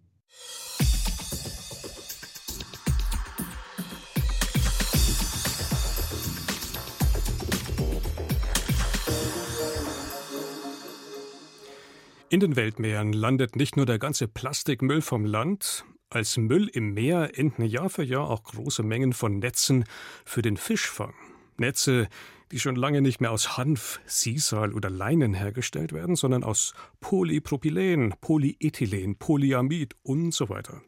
In 12.32 12.40
den 12.40 12.56
Weltmeeren 12.56 13.12
landet 13.12 13.56
nicht 13.56 13.76
nur 13.76 13.84
der 13.84 13.98
ganze 13.98 14.26
Plastikmüll 14.26 15.02
vom 15.02 15.26
Land, 15.26 15.84
als 16.08 16.38
Müll 16.38 16.66
im 16.66 16.94
Meer 16.94 17.38
enden 17.38 17.62
Jahr 17.62 17.90
für 17.90 18.04
Jahr 18.04 18.30
auch 18.30 18.44
große 18.44 18.82
Mengen 18.82 19.12
von 19.12 19.38
Netzen 19.38 19.84
für 20.24 20.40
den 20.40 20.56
Fischfang. 20.56 21.12
Netze, 21.58 22.08
die 22.50 22.58
schon 22.58 22.74
lange 22.74 23.02
nicht 23.02 23.20
mehr 23.20 23.32
aus 23.32 23.58
Hanf, 23.58 24.00
Sisal 24.06 24.72
oder 24.72 24.88
Leinen 24.88 25.34
hergestellt 25.34 25.92
werden, 25.92 26.16
sondern 26.16 26.42
aus 26.42 26.72
Polypropylen, 27.00 28.14
Polyethylen, 28.22 29.18
Polyamid 29.18 29.94
und 30.02 30.32
so 30.32 30.48
weiter. 30.48 30.80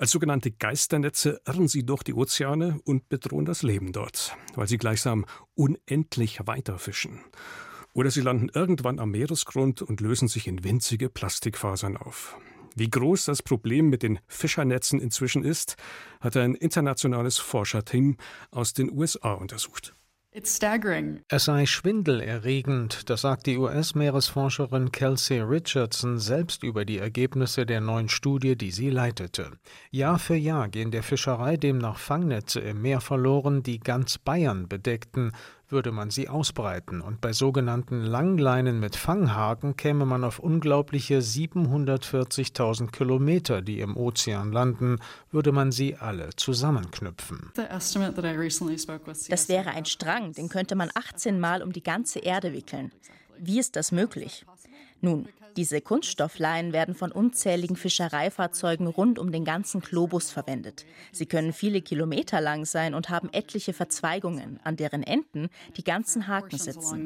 Als 0.00 0.10
sogenannte 0.10 0.50
Geisternetze 0.50 1.40
irren 1.46 1.68
sie 1.68 1.86
durch 1.86 2.02
die 2.02 2.14
Ozeane 2.14 2.80
und 2.82 3.08
bedrohen 3.08 3.44
das 3.44 3.62
Leben 3.62 3.92
dort, 3.92 4.36
weil 4.56 4.66
sie 4.66 4.78
gleichsam 4.78 5.26
unendlich 5.54 6.40
weiterfischen. 6.44 7.20
Oder 7.94 8.10
sie 8.10 8.22
landen 8.22 8.50
irgendwann 8.52 8.98
am 8.98 9.10
Meeresgrund 9.10 9.82
und 9.82 10.00
lösen 10.00 10.28
sich 10.28 10.46
in 10.46 10.64
winzige 10.64 11.08
Plastikfasern 11.08 11.96
auf. 11.96 12.36
Wie 12.74 12.88
groß 12.88 13.26
das 13.26 13.42
Problem 13.42 13.90
mit 13.90 14.02
den 14.02 14.18
Fischernetzen 14.26 14.98
inzwischen 14.98 15.44
ist, 15.44 15.76
hat 16.20 16.36
ein 16.36 16.54
internationales 16.54 17.38
Forscherteam 17.38 18.16
aus 18.50 18.72
den 18.72 18.90
USA 18.90 19.34
untersucht. 19.34 19.94
Es 20.34 20.58
sei 21.44 21.66
schwindelerregend, 21.66 23.10
das 23.10 23.20
sagt 23.20 23.46
die 23.46 23.58
US-Meeresforscherin 23.58 24.90
Kelsey 24.90 25.40
Richardson 25.40 26.18
selbst 26.18 26.62
über 26.62 26.86
die 26.86 26.96
Ergebnisse 26.96 27.66
der 27.66 27.82
neuen 27.82 28.08
Studie, 28.08 28.56
die 28.56 28.70
sie 28.70 28.88
leitete. 28.88 29.50
Jahr 29.90 30.18
für 30.18 30.34
Jahr 30.34 30.70
gehen 30.70 30.90
der 30.90 31.02
Fischerei 31.02 31.58
demnach 31.58 31.98
Fangnetze 31.98 32.60
im 32.60 32.80
Meer 32.80 33.02
verloren, 33.02 33.62
die 33.62 33.78
ganz 33.78 34.16
Bayern 34.16 34.68
bedeckten, 34.68 35.32
würde 35.72 35.90
man 35.90 36.10
sie 36.10 36.28
ausbreiten, 36.28 37.00
und 37.00 37.20
bei 37.20 37.32
sogenannten 37.32 38.02
Langleinen 38.02 38.78
mit 38.78 38.94
Fanghaken 38.94 39.76
käme 39.76 40.06
man 40.06 40.22
auf 40.22 40.38
unglaubliche 40.38 41.18
740.000 41.18 42.90
Kilometer, 42.90 43.62
die 43.62 43.80
im 43.80 43.96
Ozean 43.96 44.52
landen, 44.52 44.98
würde 45.30 45.52
man 45.52 45.72
sie 45.72 45.96
alle 45.96 46.30
zusammenknüpfen. 46.36 47.50
Das 47.54 47.96
wäre 49.48 49.70
ein 49.70 49.84
Strang, 49.86 50.32
den 50.32 50.48
könnte 50.48 50.74
man 50.76 50.90
18 50.94 51.40
Mal 51.40 51.62
um 51.62 51.72
die 51.72 51.82
ganze 51.82 52.20
Erde 52.20 52.52
wickeln. 52.52 52.92
Wie 53.38 53.58
ist 53.58 53.74
das 53.74 53.90
möglich? 53.90 54.44
Nun, 55.02 55.28
diese 55.56 55.80
Kunststoffleinen 55.80 56.72
werden 56.72 56.94
von 56.94 57.12
unzähligen 57.12 57.76
Fischereifahrzeugen 57.76 58.86
rund 58.86 59.18
um 59.18 59.32
den 59.32 59.44
ganzen 59.44 59.80
Globus 59.80 60.30
verwendet. 60.30 60.86
Sie 61.10 61.26
können 61.26 61.52
viele 61.52 61.82
Kilometer 61.82 62.40
lang 62.40 62.64
sein 62.64 62.94
und 62.94 63.10
haben 63.10 63.28
etliche 63.32 63.72
Verzweigungen, 63.72 64.60
an 64.64 64.76
deren 64.76 65.02
Enden 65.02 65.48
die 65.76 65.84
ganzen 65.84 66.28
Haken 66.28 66.56
sitzen. 66.56 67.02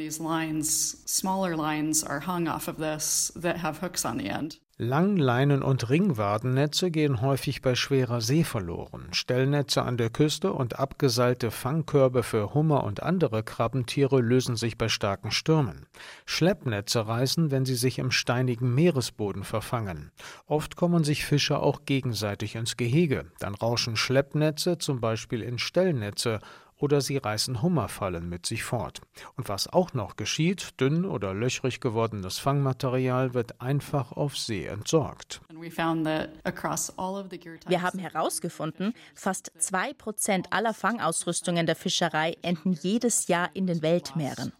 Langleinen- 4.78 5.62
und 5.62 5.88
Ringwadennetze 5.88 6.90
gehen 6.90 7.22
häufig 7.22 7.62
bei 7.62 7.74
schwerer 7.74 8.20
See 8.20 8.44
verloren. 8.44 9.08
Stellnetze 9.12 9.82
an 9.82 9.96
der 9.96 10.10
Küste 10.10 10.52
und 10.52 10.78
abgeseilte 10.78 11.50
Fangkörbe 11.50 12.22
für 12.22 12.52
Hummer 12.52 12.84
und 12.84 13.02
andere 13.02 13.42
Krabbentiere 13.42 14.20
lösen 14.20 14.54
sich 14.54 14.76
bei 14.76 14.90
starken 14.90 15.30
Stürmen. 15.30 15.86
Schleppnetze 16.26 17.08
reißen, 17.08 17.50
wenn 17.50 17.64
sie 17.64 17.74
sich 17.74 17.98
im 17.98 18.10
steinigen 18.10 18.74
Meeresboden 18.74 19.44
verfangen. 19.44 20.10
Oft 20.46 20.76
kommen 20.76 21.04
sich 21.04 21.24
Fische 21.24 21.58
auch 21.58 21.86
gegenseitig 21.86 22.54
ins 22.54 22.76
Gehege. 22.76 23.24
Dann 23.38 23.54
rauschen 23.54 23.96
Schleppnetze 23.96 24.76
zum 24.76 25.00
Beispiel 25.00 25.40
in 25.40 25.58
Stellnetze 25.58 26.40
oder 26.78 27.00
sie 27.00 27.16
reißen 27.16 27.62
Hummerfallen 27.62 28.28
mit 28.28 28.46
sich 28.46 28.64
fort. 28.64 29.00
Und 29.36 29.48
was 29.48 29.68
auch 29.68 29.94
noch 29.94 30.16
geschieht, 30.16 30.80
dünn 30.80 31.04
oder 31.04 31.34
löchrig 31.34 31.80
gewordenes 31.80 32.38
Fangmaterial 32.38 33.34
wird 33.34 33.60
einfach 33.60 34.12
auf 34.12 34.36
See 34.36 34.66
entsorgt. 34.66 35.40
Wir 37.66 37.82
haben 37.82 37.98
herausgefunden, 37.98 38.94
fast 39.14 39.52
zwei 39.58 39.92
Prozent 39.94 40.52
aller 40.52 40.74
Fangausrüstungen 40.74 41.66
der 41.66 41.76
Fischerei 41.76 42.36
enden 42.42 42.72
jedes 42.72 43.28
Jahr 43.28 43.50
in 43.54 43.66
den 43.66 43.82
Weltmeeren. 43.82 44.52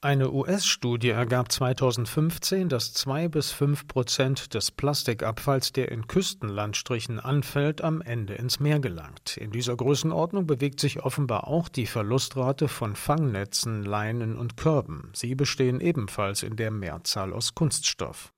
Eine 0.00 0.30
US-Studie 0.30 1.08
ergab 1.08 1.50
2015, 1.50 2.68
dass 2.68 2.92
zwei 2.92 3.26
bis 3.26 3.50
fünf 3.50 3.88
Prozent 3.88 4.54
des 4.54 4.70
Plastikabfalls, 4.70 5.72
der 5.72 5.90
in 5.90 6.06
Küstenlandstrichen 6.06 7.18
anfällt, 7.18 7.82
am 7.82 8.00
Ende 8.00 8.34
ins 8.34 8.60
Meer 8.60 8.78
gelangt. 8.78 9.36
In 9.36 9.50
dieser 9.50 9.74
Größenordnung 9.74 10.46
bewegt 10.46 10.78
sich 10.78 11.02
offenbar 11.02 11.48
auch 11.48 11.68
die 11.68 11.86
Verlustrate 11.86 12.68
von 12.68 12.94
Fangnetzen, 12.94 13.82
Leinen 13.82 14.38
und 14.38 14.56
Körben. 14.56 15.10
Sie 15.14 15.34
bestehen 15.34 15.80
ebenfalls 15.80 16.44
in 16.44 16.54
der 16.54 16.70
Mehrzahl 16.70 17.32
aus 17.32 17.56
Kunststoff. 17.56 18.32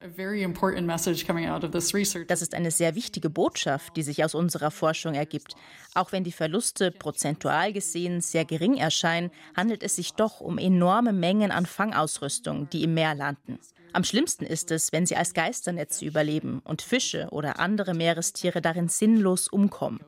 Das 2.26 2.40
ist 2.40 2.55
eine 2.55 2.71
sehr 2.71 2.95
wichtige 2.95 3.29
Botschaft, 3.29 3.99
die 3.99 4.02
sich 4.02 4.25
aus 4.25 4.35
unserer 4.35 4.71
Forschung 4.71 5.12
ergibt. 5.12 5.57
Auch 5.95 6.12
wenn 6.12 6.25
die 6.25 6.33
Verluste 6.33 6.90
prozentual 6.90 7.75
gesehen 7.75 8.23
sehr 8.23 8.47
gering 8.47 8.79
erscheinen, 8.79 9.31
handelt 9.55 9.83
es 9.83 9.97
sich 9.97 10.14
doch 10.14 10.40
um 10.40 10.57
enorme 10.57 11.12
Mengen 11.12 11.50
Mengen 11.50 11.59
an 11.59 11.66
Fangausrüstung, 11.66 12.69
die 12.71 12.85
im 12.85 12.95
Meer 12.95 13.14
landen. 13.14 13.59
Am 13.92 14.04
schlimmsten 14.04 14.45
ist 14.45 14.71
es, 14.71 14.92
wenn 14.92 15.04
sie 15.04 15.16
als 15.16 15.35
Geisternetze 15.35 16.04
überleben 16.04 16.61
und 16.64 16.80
Fische 16.80 17.28
oder 17.30 17.59
andere 17.59 17.92
Meerestiere 17.92 18.62
darin 18.62 18.88
sinnlos 18.88 19.49
umkommen. 19.49 20.00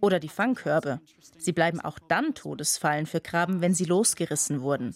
Oder 0.00 0.20
die 0.20 0.28
Fangkörbe. 0.28 1.00
Sie 1.38 1.52
bleiben 1.52 1.80
auch 1.80 1.98
dann 1.98 2.34
Todesfallen 2.34 3.06
für 3.06 3.20
Krabben, 3.20 3.62
wenn 3.62 3.74
sie 3.74 3.86
losgerissen 3.86 4.60
wurden. 4.60 4.94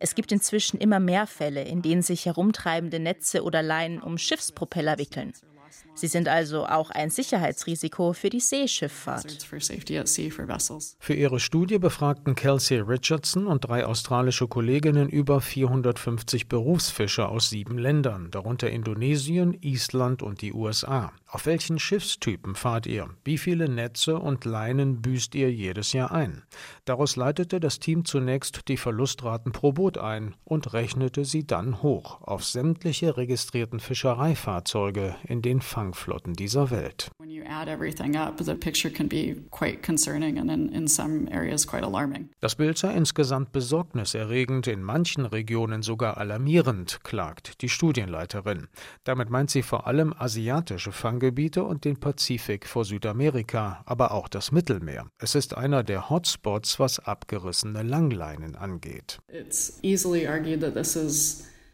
Es 0.00 0.14
gibt 0.14 0.32
inzwischen 0.32 0.78
immer 0.80 0.98
mehr 0.98 1.26
Fälle, 1.26 1.62
in 1.62 1.82
denen 1.82 2.02
sich 2.02 2.26
herumtreibende 2.26 2.98
Netze 2.98 3.44
oder 3.44 3.62
Leinen 3.62 4.02
um 4.02 4.18
Schiffspropeller 4.18 4.98
wickeln. 4.98 5.32
Sie 6.00 6.06
sind 6.06 6.28
also 6.28 6.64
auch 6.64 6.88
ein 6.88 7.10
Sicherheitsrisiko 7.10 8.14
für 8.14 8.30
die 8.30 8.40
Seeschifffahrt. 8.40 9.26
Für 10.98 11.12
ihre 11.12 11.38
Studie 11.38 11.78
befragten 11.78 12.34
Kelsey 12.34 12.78
Richardson 12.78 13.46
und 13.46 13.68
drei 13.68 13.84
australische 13.84 14.48
Kolleginnen 14.48 15.10
über 15.10 15.42
450 15.42 16.48
Berufsfischer 16.48 17.28
aus 17.28 17.50
sieben 17.50 17.76
Ländern, 17.76 18.30
darunter 18.30 18.70
Indonesien, 18.70 19.52
Island 19.60 20.22
und 20.22 20.40
die 20.40 20.54
USA. 20.54 21.12
Auf 21.26 21.44
welchen 21.44 21.78
Schiffstypen 21.78 22.54
fahrt 22.54 22.86
ihr? 22.86 23.10
Wie 23.22 23.36
viele 23.36 23.68
Netze 23.68 24.18
und 24.18 24.46
Leinen 24.46 25.02
büßt 25.02 25.34
ihr 25.34 25.52
jedes 25.52 25.92
Jahr 25.92 26.12
ein? 26.12 26.44
Daraus 26.86 27.14
leitete 27.14 27.60
das 27.60 27.78
Team 27.78 28.06
zunächst 28.06 28.68
die 28.68 28.78
Verlustraten 28.78 29.52
pro 29.52 29.72
Boot 29.72 29.98
ein 29.98 30.34
und 30.44 30.72
rechnete 30.72 31.26
sie 31.26 31.46
dann 31.46 31.82
hoch 31.82 32.22
auf 32.22 32.42
sämtliche 32.42 33.18
registrierten 33.18 33.80
Fischereifahrzeuge 33.80 35.14
in 35.24 35.42
den 35.42 35.60
Fangflotten 35.90 36.34
dieser 36.34 36.70
Welt. 36.70 37.10
Das 42.40 42.54
Bild 42.54 42.78
sei 42.78 42.94
insgesamt 42.94 43.52
besorgniserregend, 43.52 44.66
in 44.66 44.82
manchen 44.82 45.26
Regionen 45.26 45.82
sogar 45.82 46.18
alarmierend, 46.18 47.02
klagt 47.02 47.62
die 47.62 47.68
Studienleiterin. 47.68 48.68
Damit 49.04 49.30
meint 49.30 49.50
sie 49.50 49.62
vor 49.62 49.86
allem 49.86 50.14
asiatische 50.16 50.92
Fanggebiete 50.92 51.64
und 51.64 51.84
den 51.84 51.98
Pazifik 51.98 52.66
vor 52.66 52.84
Südamerika, 52.84 53.82
aber 53.84 54.12
auch 54.12 54.28
das 54.28 54.52
Mittelmeer. 54.52 55.06
Es 55.18 55.34
ist 55.34 55.56
einer 55.56 55.82
der 55.82 56.08
Hotspots, 56.08 56.78
was 56.78 57.00
abgerissene 57.00 57.82
Langleinen 57.82 58.54
angeht. 58.54 59.18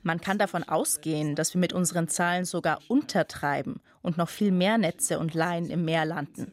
Man 0.07 0.21
kann 0.21 0.39
davon 0.39 0.63
ausgehen, 0.63 1.35
dass 1.35 1.53
wir 1.53 1.59
mit 1.59 1.73
unseren 1.73 2.07
Zahlen 2.07 2.45
sogar 2.45 2.79
untertreiben 2.87 3.81
und 4.03 4.17
noch 4.17 4.29
viel 4.29 4.53
mehr 4.53 4.79
Netze 4.79 5.19
und 5.19 5.35
Leinen 5.35 5.69
im 5.69 5.85
Meer 5.85 6.05
landen. 6.05 6.53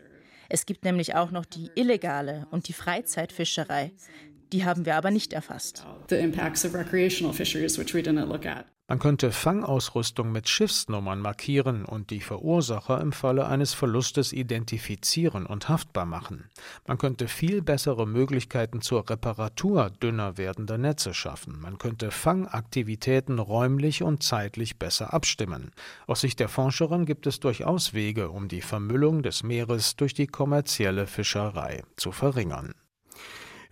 Es 0.50 0.65
gibt 0.65 0.83
nämlich 0.83 1.13
auch 1.13 1.29
noch 1.29 1.45
die 1.45 1.69
illegale 1.75 2.48
und 2.50 2.67
die 2.67 2.74
Freizeitfischerei. 2.74 3.91
Die 4.51 4.65
haben 4.65 4.88
wir 4.88 4.95
aber 4.95 5.12
nicht 5.12 5.33
erfasst. 5.33 5.86
Man 8.93 9.00
könnte 9.00 9.31
Fangausrüstung 9.31 10.31
mit 10.31 10.47
Schiffsnummern 10.47 11.19
markieren 11.19 11.83
und 11.83 12.12
die 12.12 12.19
Verursacher 12.19 13.01
im 13.01 13.12
Falle 13.12 13.47
eines 13.47 13.73
Verlustes 13.73 14.31
identifizieren 14.33 15.47
und 15.47 15.67
haftbar 15.67 16.05
machen. 16.05 16.51
Man 16.85 17.00
könnte 17.00 17.27
viel 17.27 17.63
bessere 17.63 18.05
Möglichkeiten 18.05 18.83
zur 18.83 19.09
Reparatur 19.09 19.89
dünner 19.89 20.38
werdender 20.38 20.77
Netze 20.77 21.15
schaffen. 21.15 21.59
Man 21.59 21.79
könnte 21.79 22.12
Fangaktivitäten 22.12 23.39
räumlich 23.39 24.03
und 24.03 24.21
zeitlich 24.21 24.77
besser 24.77 25.12
abstimmen. 25.12 25.71
Aus 26.05 26.21
Sicht 26.21 26.39
der 26.39 26.47
Forscherin 26.47 27.07
gibt 27.07 27.25
es 27.25 27.39
durchaus 27.39 27.95
Wege, 27.95 28.29
um 28.29 28.47
die 28.47 28.62
Vermüllung 28.62 29.23
des 29.23 29.41
Meeres 29.41 29.95
durch 29.95 30.13
die 30.13 30.27
kommerzielle 30.27 31.07
Fischerei 31.07 31.81
zu 31.95 32.12
verringern. 32.12 32.75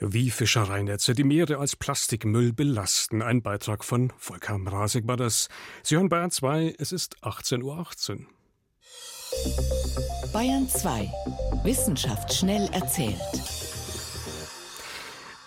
Wie 0.04 0.32
Fischereinetze 0.32 1.14
die 1.14 1.24
Meere 1.24 1.60
als 1.60 1.76
Plastikmüll 1.76 2.54
belasten. 2.54 3.22
Ein 3.22 3.44
Beitrag 3.44 3.86
von 3.86 4.12
Volker 4.18 4.58
Mrasek 4.58 5.08
war 5.08 5.16
das. 5.16 5.48
Sie 5.84 5.96
hören 5.96 6.10
Bayern 6.10 6.32
2, 6.32 6.74
es 6.80 6.92
ist 6.92 7.18
18.18 7.22 7.62
Uhr. 7.62 7.78
18. 7.78 8.28
Bayern 10.34 10.68
2. 10.68 11.08
Wissenschaft 11.64 12.34
schnell 12.34 12.68
erzählt. 12.74 13.16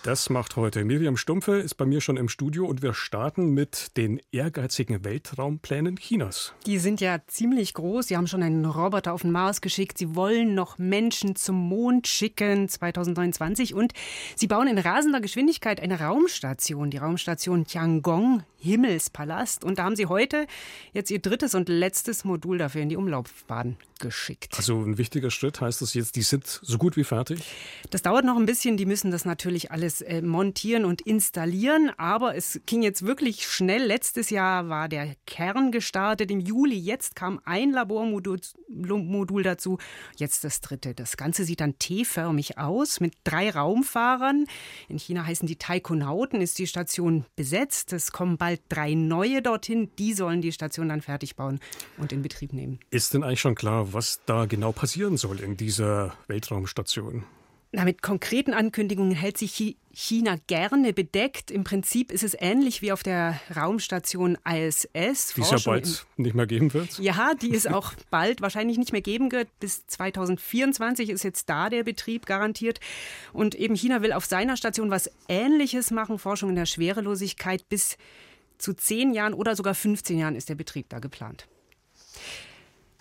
Das 0.05 0.29
macht 0.29 0.55
heute 0.55 0.85
Miriam 0.85 1.17
Stumpfe, 1.17 1.53
ist 1.53 1.73
bei 1.73 1.85
mir 1.87 1.99
schon 1.99 2.15
im 2.15 2.29
Studio 2.29 2.67
und 2.67 2.83
wir 2.83 2.93
starten 2.93 3.55
mit 3.55 3.97
den 3.97 4.21
ehrgeizigen 4.31 5.03
Weltraumplänen 5.03 5.95
Chinas. 5.95 6.53
Die 6.67 6.77
sind 6.77 7.01
ja 7.01 7.21
ziemlich 7.25 7.73
groß. 7.73 8.05
Sie 8.05 8.15
haben 8.15 8.27
schon 8.27 8.43
einen 8.43 8.65
Roboter 8.65 9.13
auf 9.13 9.23
den 9.23 9.31
Mars 9.31 9.61
geschickt. 9.61 9.97
Sie 9.97 10.13
wollen 10.15 10.53
noch 10.53 10.77
Menschen 10.77 11.35
zum 11.35 11.55
Mond 11.55 12.07
schicken 12.07 12.69
2029 12.69 13.73
und 13.73 13.93
sie 14.35 14.45
bauen 14.45 14.67
in 14.67 14.77
rasender 14.77 15.21
Geschwindigkeit 15.21 15.81
eine 15.81 15.99
Raumstation, 15.99 16.91
die 16.91 16.97
Raumstation 16.97 17.65
Tiangong 17.65 18.43
Himmelspalast. 18.65 19.63
Und 19.63 19.79
da 19.79 19.83
haben 19.83 19.95
sie 19.95 20.07
heute 20.07 20.47
jetzt 20.93 21.11
ihr 21.11 21.19
drittes 21.19 21.55
und 21.55 21.69
letztes 21.69 22.25
Modul 22.25 22.57
dafür 22.57 22.81
in 22.81 22.89
die 22.89 22.97
Umlaufbahn 22.97 23.77
geschickt. 23.99 24.53
Also 24.57 24.81
ein 24.81 24.97
wichtiger 24.97 25.31
Schritt 25.31 25.61
heißt 25.61 25.81
das 25.81 25.93
jetzt, 25.93 26.15
die 26.15 26.21
sind 26.21 26.45
so 26.61 26.77
gut 26.77 26.97
wie 26.97 27.03
fertig? 27.03 27.41
Das 27.89 28.01
dauert 28.01 28.25
noch 28.25 28.37
ein 28.37 28.45
bisschen. 28.45 28.77
Die 28.77 28.85
müssen 28.85 29.11
das 29.11 29.25
natürlich 29.25 29.71
alles 29.71 30.01
äh, 30.01 30.21
montieren 30.21 30.85
und 30.85 31.01
installieren. 31.01 31.91
Aber 31.97 32.35
es 32.35 32.59
ging 32.65 32.81
jetzt 32.81 33.05
wirklich 33.05 33.47
schnell. 33.47 33.83
Letztes 33.83 34.29
Jahr 34.29 34.69
war 34.69 34.89
der 34.89 35.15
Kern 35.25 35.71
gestartet 35.71 36.31
im 36.31 36.39
Juli. 36.39 36.77
Jetzt 36.77 37.15
kam 37.15 37.39
ein 37.45 37.71
Labormodul 37.71 38.39
Modul 38.67 39.43
dazu. 39.43 39.77
Jetzt 40.17 40.43
das 40.43 40.61
dritte. 40.61 40.93
Das 40.93 41.17
Ganze 41.17 41.45
sieht 41.45 41.61
dann 41.61 41.79
T-förmig 41.79 42.57
aus 42.57 42.99
mit 42.99 43.13
drei 43.23 43.49
Raumfahrern. 43.49 44.45
In 44.89 44.99
China 44.99 45.25
heißen 45.25 45.47
die 45.47 45.57
Taikonauten. 45.57 46.41
Ist 46.41 46.59
die 46.59 46.67
Station 46.67 47.25
besetzt. 47.35 47.93
Es 47.93 48.11
kommen 48.11 48.37
bald 48.37 48.54
drei 48.69 48.93
neue 48.93 49.41
dorthin. 49.41 49.89
Die 49.97 50.13
sollen 50.13 50.41
die 50.41 50.51
Station 50.51 50.89
dann 50.89 51.01
fertig 51.01 51.35
bauen 51.35 51.59
und 51.97 52.11
in 52.11 52.21
Betrieb 52.21 52.53
nehmen. 52.53 52.79
Ist 52.89 53.13
denn 53.13 53.23
eigentlich 53.23 53.41
schon 53.41 53.55
klar, 53.55 53.93
was 53.93 54.21
da 54.25 54.45
genau 54.45 54.71
passieren 54.71 55.17
soll 55.17 55.39
in 55.39 55.57
dieser 55.57 56.15
Weltraumstation? 56.27 57.23
Na, 57.75 57.83
mit 57.83 58.01
konkreten 58.01 58.53
Ankündigungen 58.53 59.11
hält 59.11 59.37
sich 59.37 59.75
China 59.91 60.37
gerne 60.47 60.93
bedeckt. 60.93 61.51
Im 61.51 61.65
Prinzip 61.65 62.09
ist 62.09 62.23
es 62.23 62.33
ähnlich 62.39 62.81
wie 62.81 62.93
auf 62.93 63.03
der 63.03 63.37
Raumstation 63.53 64.37
ISS. 64.49 65.33
Die 65.33 65.41
es 65.41 65.51
ja 65.51 65.57
bald 65.65 66.05
nicht 66.15 66.35
mehr 66.35 66.47
geben 66.47 66.73
wird. 66.73 66.97
Ja, 66.99 67.33
die 67.33 67.53
es 67.53 67.67
auch 67.67 67.91
bald 68.09 68.41
wahrscheinlich 68.41 68.77
nicht 68.77 68.93
mehr 68.93 69.01
geben 69.01 69.29
wird. 69.33 69.49
Bis 69.59 69.85
2024 69.87 71.09
ist 71.09 71.23
jetzt 71.23 71.49
da 71.49 71.69
der 71.69 71.83
Betrieb 71.83 72.25
garantiert. 72.25 72.79
Und 73.33 73.55
eben 73.55 73.75
China 73.75 74.01
will 74.01 74.13
auf 74.13 74.25
seiner 74.25 74.55
Station 74.55 74.89
was 74.89 75.11
Ähnliches 75.27 75.91
machen. 75.91 76.17
Forschung 76.17 76.51
in 76.51 76.55
der 76.55 76.67
Schwerelosigkeit. 76.67 77.67
Bis 77.67 77.97
zu 78.57 78.73
zehn 78.73 79.13
Jahren 79.13 79.33
oder 79.33 79.55
sogar 79.55 79.75
15 79.75 80.17
Jahren 80.17 80.35
ist 80.35 80.49
der 80.49 80.55
Betrieb 80.55 80.89
da 80.89 80.99
geplant. 80.99 81.47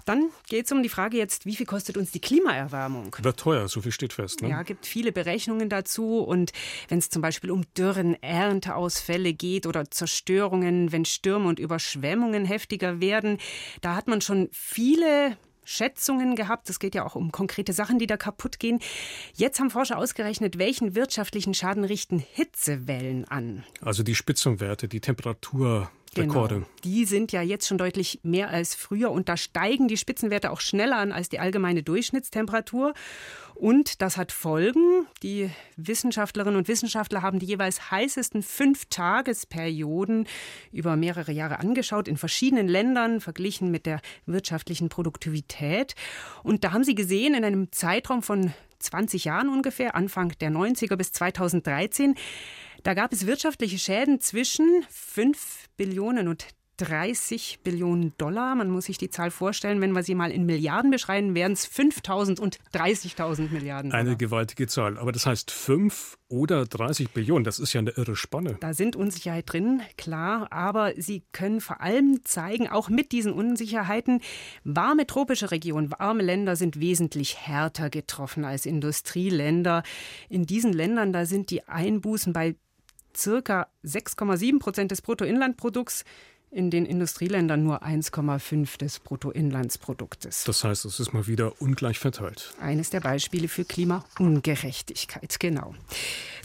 Dann 0.04 0.28
geht 0.48 0.66
es 0.66 0.72
um 0.72 0.82
die 0.82 0.88
Frage 0.88 1.16
jetzt, 1.16 1.46
wie 1.46 1.56
viel 1.56 1.64
kostet 1.64 1.96
uns 1.96 2.10
die 2.10 2.20
Klimaerwärmung? 2.20 3.16
Wird 3.22 3.40
teuer, 3.40 3.68
so 3.68 3.80
viel 3.80 3.92
steht 3.92 4.12
fest. 4.12 4.42
Ne? 4.42 4.50
Ja, 4.50 4.62
gibt 4.62 4.86
viele 4.86 5.12
Berechnungen 5.12 5.70
dazu. 5.70 6.18
Und 6.18 6.52
wenn 6.88 6.98
es 6.98 7.08
zum 7.08 7.22
Beispiel 7.22 7.50
um 7.50 7.62
Dürren, 7.76 8.14
Ernteausfälle 8.22 9.32
geht 9.32 9.66
oder 9.66 9.90
Zerstörungen, 9.90 10.92
wenn 10.92 11.06
Stürme 11.06 11.48
und 11.48 11.58
Überschwemmungen 11.58 12.44
heftiger 12.44 13.00
werden, 13.00 13.38
da 13.80 13.96
hat 13.96 14.06
man 14.06 14.20
schon 14.20 14.48
viele 14.52 15.38
Schätzungen 15.64 16.36
gehabt. 16.36 16.70
Es 16.70 16.78
geht 16.78 16.94
ja 16.94 17.04
auch 17.04 17.14
um 17.14 17.32
konkrete 17.32 17.72
Sachen, 17.72 17.98
die 17.98 18.06
da 18.06 18.16
kaputt 18.16 18.58
gehen. 18.58 18.80
Jetzt 19.34 19.60
haben 19.60 19.70
Forscher 19.70 19.98
ausgerechnet, 19.98 20.58
welchen 20.58 20.94
wirtschaftlichen 20.94 21.54
Schaden 21.54 21.84
richten 21.84 22.18
Hitzewellen 22.18 23.26
an. 23.26 23.64
Also 23.80 24.02
die 24.02 24.14
Spitzenwerte, 24.14 24.88
die 24.88 25.00
Temperatur. 25.00 25.90
Rekorde. 26.22 26.56
Genau. 26.56 26.66
Die 26.84 27.04
sind 27.04 27.32
ja 27.32 27.42
jetzt 27.42 27.66
schon 27.66 27.78
deutlich 27.78 28.20
mehr 28.22 28.50
als 28.50 28.74
früher 28.74 29.10
und 29.10 29.28
da 29.28 29.36
steigen 29.36 29.88
die 29.88 29.96
Spitzenwerte 29.96 30.50
auch 30.50 30.60
schneller 30.60 30.96
an 30.96 31.12
als 31.12 31.28
die 31.28 31.38
allgemeine 31.38 31.82
Durchschnittstemperatur. 31.82 32.94
Und 33.54 34.02
das 34.02 34.16
hat 34.16 34.32
Folgen. 34.32 35.06
Die 35.22 35.48
Wissenschaftlerinnen 35.76 36.56
und 36.56 36.66
Wissenschaftler 36.66 37.22
haben 37.22 37.38
die 37.38 37.46
jeweils 37.46 37.90
heißesten 37.90 38.42
fünf 38.42 38.86
Tagesperioden 38.86 40.26
über 40.72 40.96
mehrere 40.96 41.30
Jahre 41.30 41.60
angeschaut, 41.60 42.08
in 42.08 42.16
verschiedenen 42.16 42.66
Ländern, 42.66 43.20
verglichen 43.20 43.70
mit 43.70 43.86
der 43.86 44.00
wirtschaftlichen 44.26 44.88
Produktivität. 44.88 45.94
Und 46.42 46.64
da 46.64 46.72
haben 46.72 46.84
sie 46.84 46.96
gesehen, 46.96 47.34
in 47.34 47.44
einem 47.44 47.70
Zeitraum 47.70 48.22
von 48.22 48.52
20 48.80 49.24
Jahren 49.24 49.48
ungefähr, 49.48 49.94
Anfang 49.94 50.32
der 50.40 50.50
90er 50.50 50.96
bis 50.96 51.12
2013, 51.12 52.16
da 52.84 52.94
gab 52.94 53.12
es 53.12 53.26
wirtschaftliche 53.26 53.78
Schäden 53.78 54.20
zwischen 54.20 54.84
5 54.90 55.68
Billionen 55.76 56.28
und 56.28 56.46
30 56.76 57.60
Billionen 57.62 58.12
Dollar. 58.18 58.54
Man 58.54 58.68
muss 58.68 58.86
sich 58.86 58.98
die 58.98 59.10
Zahl 59.10 59.30
vorstellen, 59.30 59.80
wenn 59.80 59.92
wir 59.92 60.02
sie 60.02 60.14
mal 60.14 60.30
in 60.30 60.44
Milliarden 60.44 60.90
beschreiben, 60.90 61.34
wären 61.34 61.52
es 61.52 61.68
5.000 61.68 62.40
und 62.40 62.58
30.000 62.72 63.52
Milliarden. 63.52 63.90
Dollar. 63.90 64.04
Eine 64.04 64.16
gewaltige 64.16 64.66
Zahl. 64.66 64.98
Aber 64.98 65.12
das 65.12 65.24
heißt 65.24 65.50
5 65.50 66.18
oder 66.28 66.66
30 66.66 67.10
Billionen, 67.10 67.44
das 67.44 67.58
ist 67.58 67.72
ja 67.72 67.80
eine 67.80 67.90
irre 67.90 68.16
Spanne. 68.16 68.56
Da 68.60 68.74
sind 68.74 68.96
Unsicherheit 68.96 69.52
drin, 69.52 69.82
klar. 69.96 70.48
Aber 70.50 70.92
sie 70.96 71.22
können 71.32 71.60
vor 71.60 71.80
allem 71.80 72.20
zeigen, 72.24 72.68
auch 72.68 72.88
mit 72.88 73.12
diesen 73.12 73.32
Unsicherheiten, 73.32 74.20
warme 74.64 75.06
tropische 75.06 75.52
Regionen, 75.52 75.92
warme 75.92 76.22
Länder 76.22 76.56
sind 76.56 76.80
wesentlich 76.80 77.38
härter 77.38 77.88
getroffen 77.88 78.44
als 78.44 78.66
Industrieländer. 78.66 79.84
In 80.28 80.44
diesen 80.44 80.72
Ländern, 80.72 81.12
da 81.12 81.24
sind 81.24 81.50
die 81.50 81.68
Einbußen 81.68 82.32
bei 82.32 82.56
circa 83.16 83.68
6,7 83.84 84.58
Prozent 84.58 84.88
des 84.88 85.00
Bruttoinlandprodukts 85.02 86.04
in 86.54 86.70
den 86.70 86.86
Industrieländern 86.86 87.64
nur 87.64 87.82
1,5 87.82 88.78
des 88.78 89.00
Bruttoinlandsproduktes. 89.00 90.44
Das 90.44 90.62
heißt, 90.62 90.84
es 90.84 91.00
ist 91.00 91.12
mal 91.12 91.26
wieder 91.26 91.60
ungleich 91.60 91.98
verteilt. 91.98 92.54
Eines 92.60 92.90
der 92.90 93.00
Beispiele 93.00 93.48
für 93.48 93.64
Klimaungerechtigkeit, 93.64 95.40
genau. 95.40 95.74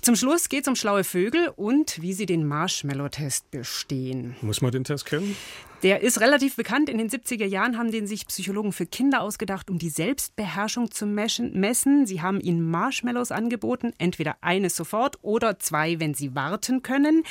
Zum 0.02 0.16
Schluss 0.16 0.50
geht 0.50 0.64
es 0.64 0.68
um 0.68 0.76
schlaue 0.76 1.04
Vögel 1.04 1.50
und 1.56 2.02
wie 2.02 2.14
sie 2.14 2.26
den 2.26 2.48
Marshmallow-Test 2.48 3.52
bestehen. 3.52 4.36
Muss 4.42 4.62
man 4.62 4.72
den 4.72 4.84
Test 4.84 5.06
kennen? 5.06 5.36
Der 5.84 6.02
ist 6.02 6.20
relativ 6.20 6.56
bekannt. 6.56 6.90
In 6.90 6.98
den 6.98 7.10
70er 7.10 7.46
Jahren 7.46 7.78
haben 7.78 7.92
den 7.92 8.08
sich 8.08 8.26
Psychologen 8.28 8.72
für 8.72 8.86
Kinder 8.86 9.22
ausgedacht, 9.22 9.70
um 9.70 9.78
die 9.78 9.90
Selbstbeherrschung 9.90 10.92
zu 10.92 11.06
messen. 11.06 12.06
Sie 12.06 12.22
haben 12.22 12.42
ihnen 12.42 12.70
Marshmallows 12.70 13.32
angeboten, 13.32 13.94
entweder 13.98 14.38
eines 14.42 14.76
sofort 14.76 15.20
oder 15.22 15.60
zwei, 15.60 16.00
wenn 16.00 16.14
sie 16.14 16.34
warten 16.34 16.82
können. 16.82 17.24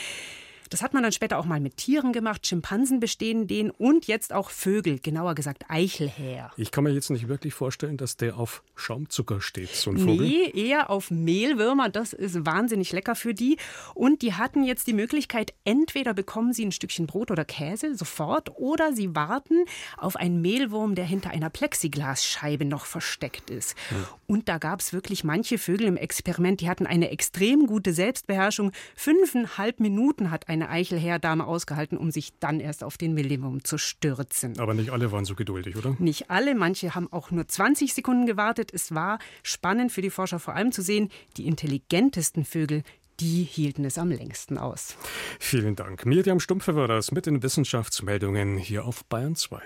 Das 0.70 0.82
hat 0.82 0.94
man 0.94 1.02
dann 1.02 1.12
später 1.12 1.38
auch 1.38 1.44
mal 1.44 1.60
mit 1.60 1.76
Tieren 1.76 2.12
gemacht. 2.12 2.46
Schimpansen 2.46 3.00
bestehen 3.00 3.46
den 3.46 3.70
und 3.70 4.06
jetzt 4.06 4.32
auch 4.32 4.50
Vögel, 4.50 4.98
genauer 4.98 5.34
gesagt 5.34 5.64
Eichelhäher. 5.68 6.50
Ich 6.56 6.70
kann 6.70 6.84
mir 6.84 6.90
jetzt 6.90 7.10
nicht 7.10 7.28
wirklich 7.28 7.54
vorstellen, 7.54 7.96
dass 7.96 8.16
der 8.16 8.36
auf 8.36 8.62
Schaumzucker 8.74 9.40
steht, 9.40 9.74
so 9.74 9.90
ein 9.90 9.98
Vogel. 9.98 10.26
Nee, 10.26 10.50
eher 10.54 10.90
auf 10.90 11.10
Mehlwürmer. 11.10 11.88
Das 11.88 12.12
ist 12.12 12.44
wahnsinnig 12.44 12.92
lecker 12.92 13.14
für 13.14 13.34
die. 13.34 13.56
Und 13.94 14.22
die 14.22 14.34
hatten 14.34 14.64
jetzt 14.64 14.86
die 14.86 14.92
Möglichkeit, 14.92 15.54
entweder 15.64 16.14
bekommen 16.14 16.52
sie 16.52 16.64
ein 16.64 16.72
Stückchen 16.72 17.06
Brot 17.06 17.30
oder 17.30 17.44
Käse 17.44 17.94
sofort 17.94 18.50
oder 18.56 18.92
sie 18.92 19.14
warten 19.14 19.64
auf 19.96 20.16
einen 20.16 20.40
Mehlwurm, 20.40 20.94
der 20.94 21.04
hinter 21.04 21.30
einer 21.30 21.50
Plexiglasscheibe 21.50 22.64
noch 22.64 22.86
versteckt 22.86 23.50
ist. 23.50 23.76
Hm. 23.88 24.06
Und 24.26 24.48
da 24.48 24.58
gab 24.58 24.80
es 24.80 24.92
wirklich 24.92 25.24
manche 25.24 25.58
Vögel 25.58 25.86
im 25.86 25.96
Experiment, 25.96 26.60
die 26.60 26.68
hatten 26.68 26.86
eine 26.86 27.10
extrem 27.10 27.66
gute 27.66 27.92
Selbstbeherrschung. 27.92 28.72
Fünfeinhalb 28.94 29.80
Minuten 29.80 30.30
hat 30.30 30.48
ein 30.48 30.57
eine 30.62 30.70
Eichelherdame 30.70 31.46
ausgehalten, 31.46 31.98
um 31.98 32.10
sich 32.10 32.32
dann 32.38 32.60
erst 32.60 32.84
auf 32.84 32.98
den 32.98 33.14
Minimum 33.14 33.64
zu 33.64 33.78
stürzen. 33.78 34.58
Aber 34.58 34.74
nicht 34.74 34.90
alle 34.90 35.12
waren 35.12 35.24
so 35.24 35.34
geduldig, 35.34 35.76
oder? 35.76 35.96
Nicht 35.98 36.30
alle, 36.30 36.54
manche 36.54 36.94
haben 36.94 37.12
auch 37.12 37.30
nur 37.30 37.46
20 37.46 37.94
Sekunden 37.94 38.26
gewartet. 38.26 38.72
Es 38.72 38.94
war 38.94 39.18
spannend 39.42 39.92
für 39.92 40.02
die 40.02 40.10
Forscher 40.10 40.38
vor 40.38 40.54
allem 40.54 40.72
zu 40.72 40.82
sehen, 40.82 41.10
die 41.36 41.46
intelligentesten 41.46 42.44
Vögel, 42.44 42.82
die 43.20 43.42
hielten 43.42 43.84
es 43.84 43.98
am 43.98 44.10
längsten 44.10 44.58
aus. 44.58 44.96
Vielen 45.40 45.76
Dank. 45.76 46.06
Miriam 46.06 46.40
Stumpfe 46.40 46.76
war 46.76 46.88
das 46.88 47.10
mit 47.10 47.26
den 47.26 47.42
Wissenschaftsmeldungen 47.42 48.58
hier 48.58 48.84
auf 48.84 49.04
Bayern 49.04 49.34
2. 49.34 49.60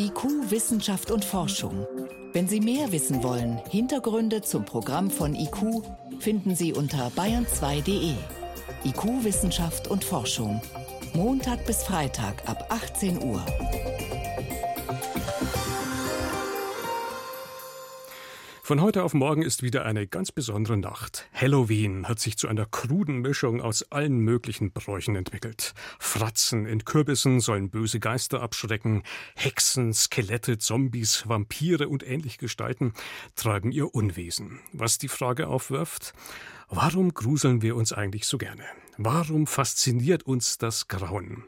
IQ, 0.00 0.50
Wissenschaft 0.50 1.10
und 1.10 1.24
Forschung. 1.24 1.86
Wenn 2.32 2.46
Sie 2.46 2.60
mehr 2.60 2.92
wissen 2.92 3.22
wollen, 3.22 3.58
Hintergründe 3.68 4.42
zum 4.42 4.64
Programm 4.64 5.10
von 5.10 5.34
IQ 5.34 5.82
finden 6.20 6.54
Sie 6.54 6.72
unter 6.72 7.08
bayern2.de. 7.08 8.14
IQ 8.84 9.24
Wissenschaft 9.24 9.88
und 9.88 10.04
Forschung. 10.04 10.60
Montag 11.14 11.64
bis 11.66 11.82
Freitag 11.82 12.42
ab 12.46 12.66
18 12.70 13.22
Uhr. 13.22 13.44
Von 18.68 18.82
heute 18.82 19.02
auf 19.02 19.14
morgen 19.14 19.40
ist 19.40 19.62
wieder 19.62 19.86
eine 19.86 20.06
ganz 20.06 20.30
besondere 20.30 20.76
Nacht. 20.76 21.26
Halloween 21.32 22.06
hat 22.06 22.20
sich 22.20 22.36
zu 22.36 22.48
einer 22.48 22.66
kruden 22.66 23.20
Mischung 23.22 23.62
aus 23.62 23.82
allen 23.90 24.18
möglichen 24.18 24.72
Bräuchen 24.72 25.16
entwickelt. 25.16 25.72
Fratzen 25.98 26.66
in 26.66 26.84
Kürbissen 26.84 27.40
sollen 27.40 27.70
böse 27.70 27.98
Geister 27.98 28.42
abschrecken, 28.42 29.04
Hexen, 29.34 29.94
Skelette, 29.94 30.58
Zombies, 30.58 31.26
Vampire 31.26 31.88
und 31.88 32.06
ähnliche 32.06 32.36
Gestalten 32.36 32.92
treiben 33.36 33.72
ihr 33.72 33.94
Unwesen. 33.94 34.60
Was 34.74 34.98
die 34.98 35.08
Frage 35.08 35.48
aufwirft, 35.48 36.12
warum 36.68 37.14
gruseln 37.14 37.62
wir 37.62 37.74
uns 37.74 37.94
eigentlich 37.94 38.26
so 38.26 38.36
gerne? 38.36 38.64
Warum 38.98 39.46
fasziniert 39.46 40.24
uns 40.24 40.58
das 40.58 40.88
Grauen? 40.88 41.44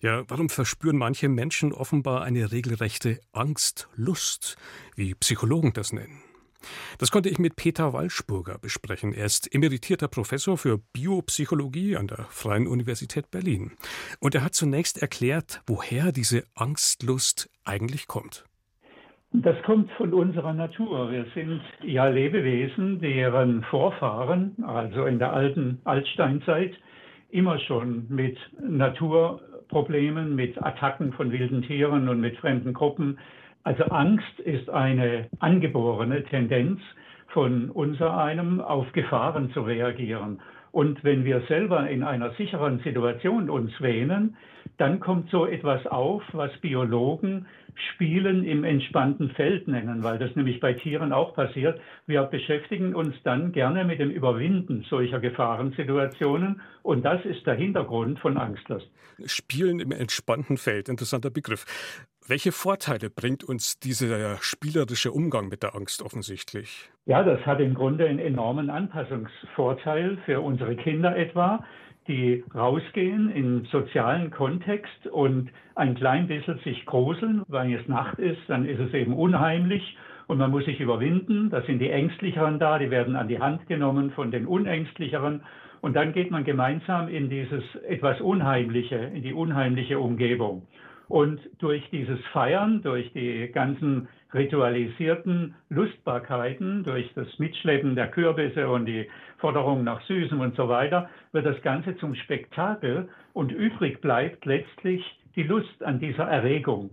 Ja, 0.00 0.24
warum 0.26 0.48
verspüren 0.48 0.96
manche 0.96 1.28
Menschen 1.28 1.72
offenbar 1.72 2.22
eine 2.22 2.50
regelrechte 2.50 3.20
Angstlust, 3.30 4.56
wie 4.96 5.14
Psychologen 5.14 5.72
das 5.72 5.92
nennen? 5.92 6.20
Das 6.98 7.10
konnte 7.10 7.28
ich 7.28 7.38
mit 7.38 7.56
Peter 7.56 7.92
Walschburger 7.92 8.58
besprechen. 8.58 9.12
Er 9.12 9.26
ist 9.26 9.54
emeritierter 9.54 10.08
Professor 10.08 10.56
für 10.56 10.78
Biopsychologie 10.92 11.96
an 11.96 12.06
der 12.06 12.26
Freien 12.30 12.66
Universität 12.66 13.30
Berlin. 13.30 13.72
Und 14.20 14.34
er 14.34 14.44
hat 14.44 14.54
zunächst 14.54 15.02
erklärt, 15.02 15.60
woher 15.66 16.12
diese 16.12 16.44
Angstlust 16.54 17.50
eigentlich 17.64 18.06
kommt. 18.06 18.44
Das 19.36 19.60
kommt 19.64 19.90
von 19.92 20.14
unserer 20.14 20.52
Natur. 20.52 21.10
Wir 21.10 21.26
sind 21.34 21.60
ja 21.82 22.06
Lebewesen, 22.06 23.00
deren 23.00 23.64
Vorfahren, 23.64 24.54
also 24.64 25.06
in 25.06 25.18
der 25.18 25.32
alten 25.32 25.80
Altsteinzeit, 25.82 26.72
immer 27.30 27.58
schon 27.58 28.06
mit 28.08 28.38
Naturproblemen, 28.62 30.36
mit 30.36 30.62
Attacken 30.62 31.12
von 31.14 31.32
wilden 31.32 31.62
Tieren 31.62 32.08
und 32.08 32.20
mit 32.20 32.36
fremden 32.36 32.72
Gruppen 32.72 33.18
also 33.64 33.84
Angst 33.84 34.38
ist 34.40 34.68
eine 34.70 35.28
angeborene 35.40 36.22
Tendenz 36.24 36.80
von 37.28 37.70
unser 37.70 38.16
einem 38.16 38.60
auf 38.60 38.92
Gefahren 38.92 39.50
zu 39.52 39.62
reagieren. 39.62 40.40
Und 40.70 41.02
wenn 41.04 41.24
wir 41.24 41.40
selber 41.48 41.88
in 41.88 42.02
einer 42.02 42.32
sicheren 42.32 42.80
Situation 42.80 43.48
uns 43.48 43.72
wähnen, 43.80 44.36
dann 44.76 45.00
kommt 45.00 45.30
so 45.30 45.46
etwas 45.46 45.86
auf, 45.86 46.22
was 46.32 46.50
Biologen 46.60 47.46
Spielen 47.92 48.44
im 48.44 48.62
entspannten 48.64 49.30
Feld 49.30 49.66
nennen, 49.66 50.02
weil 50.04 50.18
das 50.18 50.34
nämlich 50.36 50.60
bei 50.60 50.74
Tieren 50.74 51.12
auch 51.12 51.34
passiert. 51.34 51.80
Wir 52.06 52.22
beschäftigen 52.22 52.94
uns 52.94 53.14
dann 53.24 53.52
gerne 53.52 53.84
mit 53.84 53.98
dem 53.98 54.10
Überwinden 54.10 54.84
solcher 54.88 55.20
Gefahrensituationen 55.20 56.60
und 56.82 57.04
das 57.04 57.24
ist 57.24 57.46
der 57.46 57.54
Hintergrund 57.54 58.20
von 58.20 58.36
Angstlust. 58.36 58.88
Spielen 59.26 59.80
im 59.80 59.90
entspannten 59.90 60.56
Feld, 60.56 60.88
interessanter 60.88 61.30
Begriff. 61.30 61.64
Welche 62.26 62.52
Vorteile 62.52 63.10
bringt 63.10 63.44
uns 63.44 63.78
dieser 63.78 64.38
spielerische 64.40 65.12
Umgang 65.12 65.50
mit 65.50 65.62
der 65.62 65.74
Angst 65.74 66.00
offensichtlich? 66.00 66.88
Ja, 67.04 67.22
das 67.22 67.44
hat 67.44 67.60
im 67.60 67.74
Grunde 67.74 68.08
einen 68.08 68.18
enormen 68.18 68.70
Anpassungsvorteil 68.70 70.16
für 70.24 70.40
unsere 70.40 70.74
Kinder 70.74 71.14
etwa, 71.14 71.62
die 72.08 72.42
rausgehen 72.54 73.30
im 73.30 73.66
sozialen 73.66 74.30
Kontext 74.30 75.06
und 75.08 75.50
ein 75.74 75.96
klein 75.96 76.26
bisschen 76.26 76.58
sich 76.60 76.86
gruseln. 76.86 77.42
Wenn 77.48 77.70
es 77.74 77.86
Nacht 77.88 78.18
ist, 78.18 78.40
dann 78.48 78.64
ist 78.64 78.80
es 78.80 78.94
eben 78.94 79.12
unheimlich 79.12 79.98
und 80.26 80.38
man 80.38 80.50
muss 80.50 80.64
sich 80.64 80.80
überwinden. 80.80 81.50
Da 81.50 81.60
sind 81.66 81.78
die 81.78 81.90
Ängstlicheren 81.90 82.58
da, 82.58 82.78
die 82.78 82.90
werden 82.90 83.16
an 83.16 83.28
die 83.28 83.38
Hand 83.38 83.66
genommen 83.66 84.12
von 84.12 84.30
den 84.30 84.46
Unängstlicheren. 84.46 85.42
Und 85.82 85.92
dann 85.92 86.14
geht 86.14 86.30
man 86.30 86.44
gemeinsam 86.44 87.08
in 87.08 87.28
dieses 87.28 87.62
etwas 87.86 88.18
Unheimliche, 88.22 88.96
in 88.96 89.22
die 89.22 89.34
unheimliche 89.34 89.98
Umgebung. 89.98 90.66
Und 91.08 91.40
durch 91.58 91.82
dieses 91.90 92.18
Feiern, 92.32 92.82
durch 92.82 93.12
die 93.12 93.50
ganzen 93.52 94.08
ritualisierten 94.32 95.54
Lustbarkeiten, 95.68 96.82
durch 96.84 97.10
das 97.14 97.28
Mitschleppen 97.38 97.94
der 97.94 98.10
Kürbisse 98.10 98.68
und 98.68 98.86
die 98.86 99.08
Forderung 99.38 99.84
nach 99.84 100.04
Süßem 100.06 100.40
und 100.40 100.56
so 100.56 100.68
weiter, 100.68 101.08
wird 101.32 101.46
das 101.46 101.60
Ganze 101.62 101.96
zum 101.98 102.14
Spektakel 102.14 103.08
und 103.32 103.52
übrig 103.52 104.00
bleibt 104.00 104.44
letztlich 104.44 105.02
die 105.36 105.42
Lust 105.42 105.82
an 105.82 106.00
dieser 106.00 106.24
Erregung. 106.24 106.90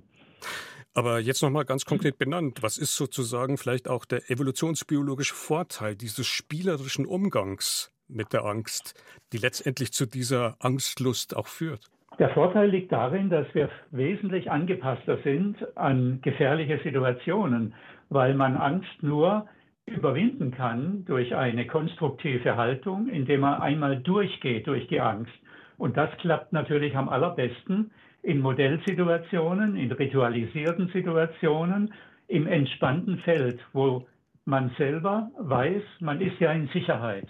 Aber 0.94 1.20
jetzt 1.20 1.42
nochmal 1.42 1.64
ganz 1.64 1.86
konkret 1.86 2.18
benannt, 2.18 2.62
was 2.62 2.78
ist 2.78 2.96
sozusagen 2.96 3.58
vielleicht 3.58 3.88
auch 3.88 4.04
der 4.04 4.30
evolutionsbiologische 4.30 5.34
Vorteil 5.34 5.96
dieses 5.96 6.28
spielerischen 6.28 7.06
Umgangs 7.06 7.92
mit 8.10 8.34
der 8.34 8.44
Angst, 8.44 8.94
die 9.32 9.38
letztendlich 9.38 9.94
zu 9.94 10.06
dieser 10.06 10.58
Angstlust 10.60 11.36
auch 11.36 11.48
führt? 11.48 11.90
Der 12.20 12.30
Vorteil 12.30 12.70
liegt 12.70 12.92
darin, 12.92 13.30
dass 13.30 13.48
wir 13.56 13.70
wesentlich 13.92 14.52
angepasster 14.52 15.18
sind 15.24 15.58
an 15.78 16.20
gefährliche 16.22 16.80
Situationen, 16.84 17.74
weil 18.10 18.34
man 18.36 18.58
Angst 18.58 19.02
nur 19.02 19.48
überwinden 19.86 20.52
kann 20.52 21.06
durch 21.06 21.36
eine 21.36 21.66
konstruktive 21.66 22.56
Haltung, 22.58 23.08
indem 23.08 23.42
man 23.42 23.62
einmal 23.62 23.98
durchgeht 23.98 24.68
durch 24.68 24.88
die 24.88 25.02
Angst. 25.02 25.32
Und 25.78 25.98
das 25.98 26.10
klappt 26.18 26.54
natürlich 26.54 26.96
am 26.96 27.10
allerbesten 27.10 27.92
in 28.24 28.40
Modellsituationen, 28.40 29.76
in 29.76 29.92
ritualisierten 29.92 30.90
Situationen, 30.90 31.94
im 32.28 32.46
entspannten 32.46 33.18
Feld, 33.20 33.60
wo 33.74 34.06
man 34.46 34.70
selber 34.78 35.32
weiß, 35.40 35.84
man 36.00 36.22
ist 36.22 36.40
ja 36.40 36.52
in 36.52 36.68
Sicherheit. 36.68 37.28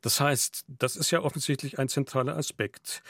Das 0.00 0.20
heißt, 0.20 0.64
das 0.68 0.96
ist 0.96 1.10
ja 1.10 1.22
offensichtlich 1.22 1.78
ein 1.78 1.88
zentraler 1.88 2.36
Aspekt. 2.36 3.02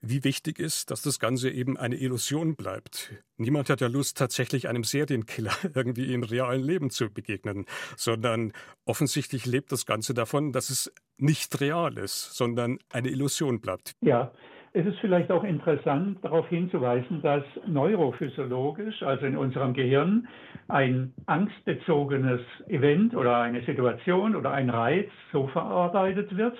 Wie 0.00 0.24
wichtig 0.24 0.58
ist, 0.58 0.90
dass 0.90 1.02
das 1.02 1.20
Ganze 1.20 1.48
eben 1.48 1.76
eine 1.76 1.96
Illusion 1.96 2.56
bleibt. 2.56 3.12
Niemand 3.36 3.70
hat 3.70 3.80
ja 3.80 3.86
Lust, 3.86 4.18
tatsächlich 4.18 4.68
einem 4.68 4.82
Serienkiller 4.82 5.56
irgendwie 5.74 6.12
im 6.12 6.24
realen 6.24 6.62
Leben 6.62 6.90
zu 6.90 7.08
begegnen, 7.08 7.66
sondern 7.96 8.52
offensichtlich 8.84 9.46
lebt 9.46 9.70
das 9.70 9.86
Ganze 9.86 10.12
davon, 10.12 10.52
dass 10.52 10.70
es 10.70 10.92
nicht 11.18 11.60
real 11.60 11.98
ist, 11.98 12.34
sondern 12.34 12.78
eine 12.90 13.10
Illusion 13.10 13.60
bleibt. 13.60 13.92
Ja, 14.00 14.32
es 14.74 14.86
ist 14.86 14.98
vielleicht 15.00 15.30
auch 15.30 15.44
interessant, 15.44 16.18
darauf 16.22 16.48
hinzuweisen, 16.48 17.20
dass 17.20 17.44
neurophysiologisch, 17.66 19.02
also 19.02 19.26
in 19.26 19.36
unserem 19.36 19.74
Gehirn, 19.74 20.26
ein 20.68 21.12
angstbezogenes 21.26 22.40
Event 22.68 23.14
oder 23.14 23.38
eine 23.38 23.62
Situation 23.62 24.34
oder 24.34 24.52
ein 24.52 24.70
Reiz 24.70 25.10
so 25.30 25.46
verarbeitet 25.48 26.34
wird, 26.36 26.56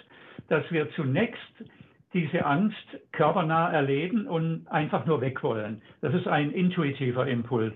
dass 0.48 0.70
wir 0.70 0.90
zunächst 0.92 1.64
diese 2.12 2.44
Angst 2.44 2.98
körpernah 3.12 3.72
erleben 3.72 4.26
und 4.26 4.66
einfach 4.68 5.06
nur 5.06 5.22
weg 5.22 5.42
wollen. 5.42 5.80
Das 6.02 6.12
ist 6.12 6.28
ein 6.28 6.50
intuitiver 6.50 7.26
Impuls. 7.26 7.74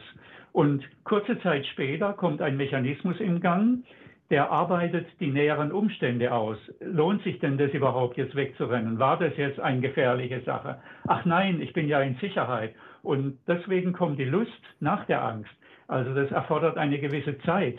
Und 0.52 0.84
kurze 1.04 1.38
Zeit 1.40 1.66
später 1.66 2.12
kommt 2.12 2.42
ein 2.42 2.58
Mechanismus 2.58 3.18
im 3.20 3.40
Gang, 3.40 3.84
der 4.30 4.50
arbeitet 4.50 5.06
die 5.20 5.30
näheren 5.30 5.70
Umstände 5.70 6.32
aus. 6.32 6.58
Lohnt 6.80 7.22
sich 7.22 7.38
denn 7.38 7.58
das 7.58 7.70
überhaupt 7.72 8.16
jetzt 8.16 8.34
wegzurennen? 8.34 8.98
War 8.98 9.18
das 9.18 9.36
jetzt 9.36 9.60
eine 9.60 9.80
gefährliche 9.80 10.40
Sache? 10.40 10.78
Ach 11.06 11.24
nein, 11.24 11.60
ich 11.60 11.72
bin 11.72 11.88
ja 11.88 12.00
in 12.00 12.16
Sicherheit. 12.16 12.74
Und 13.02 13.38
deswegen 13.46 13.92
kommt 13.92 14.18
die 14.18 14.24
Lust 14.24 14.50
nach 14.80 15.04
der 15.06 15.24
Angst. 15.24 15.50
Also 15.86 16.12
das 16.14 16.30
erfordert 16.32 16.76
eine 16.76 16.98
gewisse 16.98 17.38
Zeit. 17.38 17.78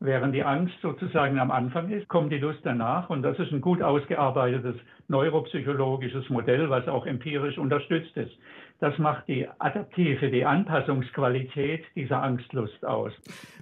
Während 0.00 0.32
die 0.32 0.44
Angst 0.44 0.74
sozusagen 0.80 1.40
am 1.40 1.50
Anfang 1.50 1.90
ist, 1.90 2.06
kommt 2.06 2.30
die 2.30 2.38
Lust 2.38 2.60
danach. 2.62 3.10
Und 3.10 3.22
das 3.22 3.36
ist 3.40 3.50
ein 3.50 3.60
gut 3.60 3.82
ausgearbeitetes 3.82 4.76
neuropsychologisches 5.08 6.30
Modell, 6.30 6.70
was 6.70 6.86
auch 6.86 7.06
empirisch 7.06 7.58
unterstützt 7.58 8.16
ist. 8.16 8.32
Das 8.80 8.96
macht 8.98 9.26
die 9.26 9.48
adaptive, 9.58 10.30
die 10.30 10.44
Anpassungsqualität 10.44 11.84
dieser 11.96 12.22
Angstlust 12.22 12.84
aus. 12.84 13.12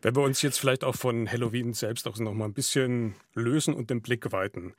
Wenn 0.03 0.15
wir 0.15 0.23
uns 0.23 0.43
jetzt 0.43 0.59
vielleicht 0.59 0.85
auch 0.85 0.95
von 0.95 1.31
Halloween 1.31 1.73
selbst 1.73 2.07
auch 2.07 2.19
noch 2.19 2.35
mal 2.35 2.45
ein 2.45 2.53
bisschen 2.53 3.15
lösen 3.35 3.73
und 3.73 3.89
den 3.89 4.03
Blick 4.03 4.31
weiten. 4.33 4.75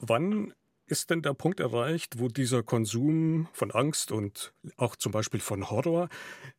Wann 0.00 0.54
ist 0.86 1.10
denn 1.10 1.20
der 1.20 1.34
Punkt 1.34 1.60
erreicht, 1.60 2.18
wo 2.18 2.28
dieser 2.28 2.62
Konsum 2.62 3.48
von 3.52 3.70
Angst 3.70 4.10
und 4.10 4.54
auch 4.78 4.96
zum 4.96 5.12
Beispiel 5.12 5.40
von 5.40 5.70
Horror 5.70 6.08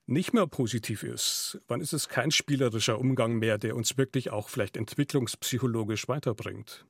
nicht 0.05 0.33
mehr 0.33 0.45
positiv 0.45 1.01
ist? 1.03 1.59
Wann 1.67 1.81
ist 1.81 1.93
es 1.93 2.09
kein 2.09 2.29
spielerischer 2.29 2.99
Umgang 2.99 3.39
mehr, 3.39 3.57
der 3.57 3.75
uns 3.75 3.97
wirklich 3.97 4.31
auch 4.31 4.49
vielleicht 4.49 4.77
entwicklungspsychologisch 4.77 6.07
weiterbringt? 6.07 6.85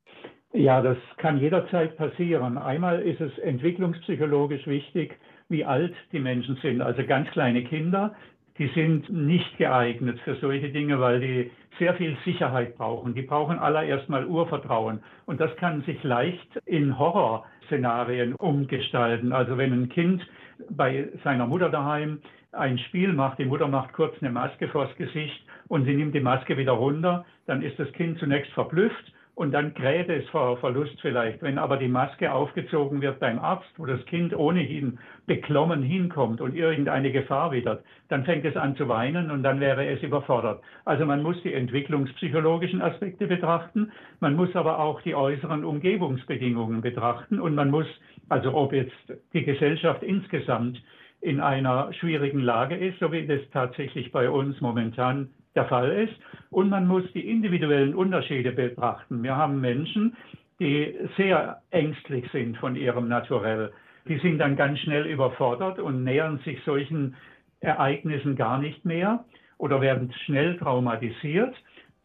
Ja, 0.51 0.81
das 0.81 0.97
kann 1.17 1.39
jederzeit 1.39 1.95
passieren. 1.95 2.57
Einmal 2.57 3.01
ist 3.03 3.21
es 3.21 3.37
entwicklungspsychologisch 3.37 4.65
wichtig, 4.67 5.17
wie 5.49 5.65
alt 5.65 5.93
die 6.11 6.19
Menschen 6.19 6.55
sind. 6.61 6.81
Also 6.81 7.03
ganz 7.05 7.29
kleine 7.31 7.63
Kinder, 7.63 8.15
die 8.57 8.67
sind 8.67 9.09
nicht 9.09 9.57
geeignet 9.57 10.19
für 10.21 10.35
solche 10.35 10.69
Dinge, 10.69 10.99
weil 10.99 11.19
die 11.19 11.51
sehr 11.79 11.95
viel 11.95 12.17
Sicherheit 12.25 12.77
brauchen. 12.77 13.13
Die 13.13 13.21
brauchen 13.21 13.57
allererst 13.57 14.09
mal 14.09 14.25
Urvertrauen. 14.25 14.99
Und 15.25 15.39
das 15.39 15.55
kann 15.57 15.81
sich 15.83 16.03
leicht 16.03 16.59
in 16.65 16.99
Horrorszenarien 16.99 18.35
umgestalten. 18.35 19.31
Also 19.31 19.57
wenn 19.57 19.73
ein 19.73 19.89
Kind 19.89 20.27
bei 20.69 21.07
seiner 21.23 21.47
Mutter 21.47 21.69
daheim 21.69 22.19
ein 22.51 22.77
Spiel 22.79 23.13
macht, 23.13 23.39
die 23.39 23.45
Mutter 23.45 23.67
macht 23.67 23.93
kurz 23.93 24.15
eine 24.21 24.31
Maske 24.31 24.67
vors 24.67 24.93
Gesicht 24.97 25.41
und 25.67 25.85
sie 25.85 25.93
nimmt 25.93 26.13
die 26.13 26.19
Maske 26.19 26.57
wieder 26.57 26.73
runter, 26.73 27.25
dann 27.45 27.61
ist 27.61 27.79
das 27.79 27.91
Kind 27.93 28.19
zunächst 28.19 28.51
verblüfft 28.51 29.13
und 29.39 29.53
dann 29.53 29.73
kräht 29.73 30.09
es 30.09 30.27
vor 30.31 30.57
Verlust 30.57 30.99
vielleicht. 30.99 31.41
Wenn 31.41 31.57
aber 31.57 31.77
die 31.77 31.87
Maske 31.87 32.29
aufgezogen 32.29 33.01
wird 33.01 33.21
beim 33.21 33.39
Arzt, 33.39 33.69
wo 33.77 33.85
das 33.85 34.05
Kind 34.05 34.35
ohnehin 34.35 34.99
beklommen 35.27 35.81
hinkommt 35.81 36.41
und 36.41 36.57
irgendeine 36.57 37.09
Gefahr 37.13 37.53
wittert, 37.53 37.85
dann 38.09 38.25
fängt 38.25 38.43
es 38.43 38.57
an 38.57 38.75
zu 38.75 38.89
weinen 38.89 39.31
und 39.31 39.41
dann 39.41 39.61
wäre 39.61 39.87
es 39.87 40.03
überfordert. 40.03 40.61
Also 40.83 41.05
man 41.05 41.23
muss 41.23 41.41
die 41.41 41.53
entwicklungspsychologischen 41.53 42.81
Aspekte 42.81 43.27
betrachten, 43.27 43.93
man 44.19 44.35
muss 44.35 44.53
aber 44.57 44.77
auch 44.77 45.01
die 45.03 45.15
äußeren 45.15 45.63
Umgebungsbedingungen 45.63 46.81
betrachten 46.81 47.39
und 47.39 47.55
man 47.55 47.71
muss, 47.71 47.87
also 48.27 48.53
ob 48.53 48.73
jetzt 48.73 48.91
die 49.31 49.45
Gesellschaft 49.45 50.03
insgesamt 50.03 50.83
in 51.21 51.39
einer 51.39 51.93
schwierigen 51.93 52.41
Lage 52.41 52.75
ist, 52.75 52.99
so 52.99 53.13
wie 53.13 53.25
das 53.25 53.39
tatsächlich 53.53 54.11
bei 54.11 54.29
uns 54.29 54.59
momentan 54.59 55.29
der 55.59 55.65
Fall 55.65 55.91
ist. 55.91 56.13
Und 56.49 56.69
man 56.69 56.87
muss 56.87 57.03
die 57.13 57.29
individuellen 57.29 57.93
Unterschiede 57.93 58.51
betrachten. 58.51 59.21
Wir 59.23 59.35
haben 59.35 59.59
Menschen, 59.59 60.15
die 60.59 60.95
sehr 61.17 61.61
ängstlich 61.71 62.25
sind 62.31 62.57
von 62.57 62.75
ihrem 62.75 63.07
Naturell. 63.07 63.71
Die 64.07 64.17
sind 64.19 64.39
dann 64.39 64.55
ganz 64.55 64.79
schnell 64.79 65.05
überfordert 65.05 65.79
und 65.79 66.03
nähern 66.03 66.39
sich 66.45 66.57
solchen 66.63 67.15
Ereignissen 67.59 68.35
gar 68.35 68.57
nicht 68.57 68.85
mehr 68.85 69.25
oder 69.57 69.81
werden 69.81 70.13
schnell 70.25 70.57
traumatisiert. 70.57 71.53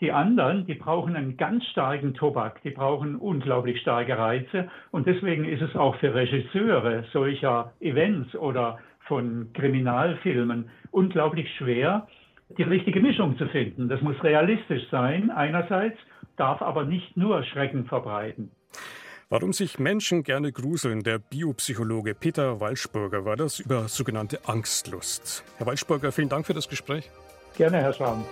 Die 0.01 0.11
anderen, 0.11 0.67
die 0.67 0.75
brauchen 0.75 1.15
einen 1.15 1.37
ganz 1.37 1.65
starken 1.67 2.15
Tobak, 2.15 2.61
die 2.63 2.71
brauchen 2.71 3.15
unglaublich 3.17 3.81
starke 3.81 4.19
Reize. 4.19 4.69
Und 4.91 5.07
deswegen 5.07 5.45
ist 5.45 5.63
es 5.63 5.77
auch 5.77 5.95
für 5.97 6.13
Regisseure 6.13 7.05
solcher 7.13 7.73
Events 7.81 8.35
oder 8.35 8.79
von 9.07 9.53
Kriminalfilmen 9.55 10.69
unglaublich 10.91 11.49
schwer, 11.57 12.07
die 12.57 12.63
richtige 12.63 13.01
Mischung 13.01 13.37
zu 13.39 13.47
finden. 13.49 13.89
Das 13.89 14.01
muss 14.01 14.23
realistisch 14.23 14.83
sein 14.91 15.31
einerseits, 15.31 15.99
darf 16.37 16.63
aber 16.63 16.85
nicht 16.85 17.17
nur 17.17 17.43
Schrecken 17.45 17.87
verbreiten. 17.87 18.51
Warum 19.31 19.53
sich 19.53 19.79
Menschen 19.79 20.23
gerne 20.23 20.53
gruseln, 20.53 21.03
der 21.03 21.19
Biopsychologe 21.19 22.15
Peter 22.15 22.61
Walschburger 22.61 23.25
war 23.25 23.37
das 23.37 23.59
über 23.59 23.89
sogenannte 23.89 24.39
Angstlust. 24.47 25.45
Herr 25.57 25.67
Walschburger, 25.67 26.13
vielen 26.13 26.29
Dank 26.29 26.47
für 26.47 26.55
das 26.55 26.69
Gespräch. 26.69 27.11
Gerne, 27.57 27.79
Herr 27.79 27.93
Schramm. 27.93 28.25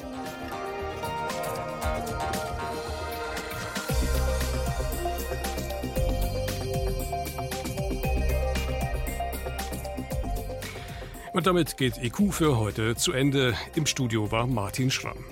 Und 11.33 11.47
damit 11.47 11.77
geht 11.77 12.03
IQ 12.03 12.33
für 12.33 12.59
heute 12.59 12.95
zu 12.95 13.13
Ende. 13.13 13.55
Im 13.75 13.87
Studio 13.87 14.31
war 14.31 14.47
Martin 14.47 14.91
Schramm. 14.91 15.25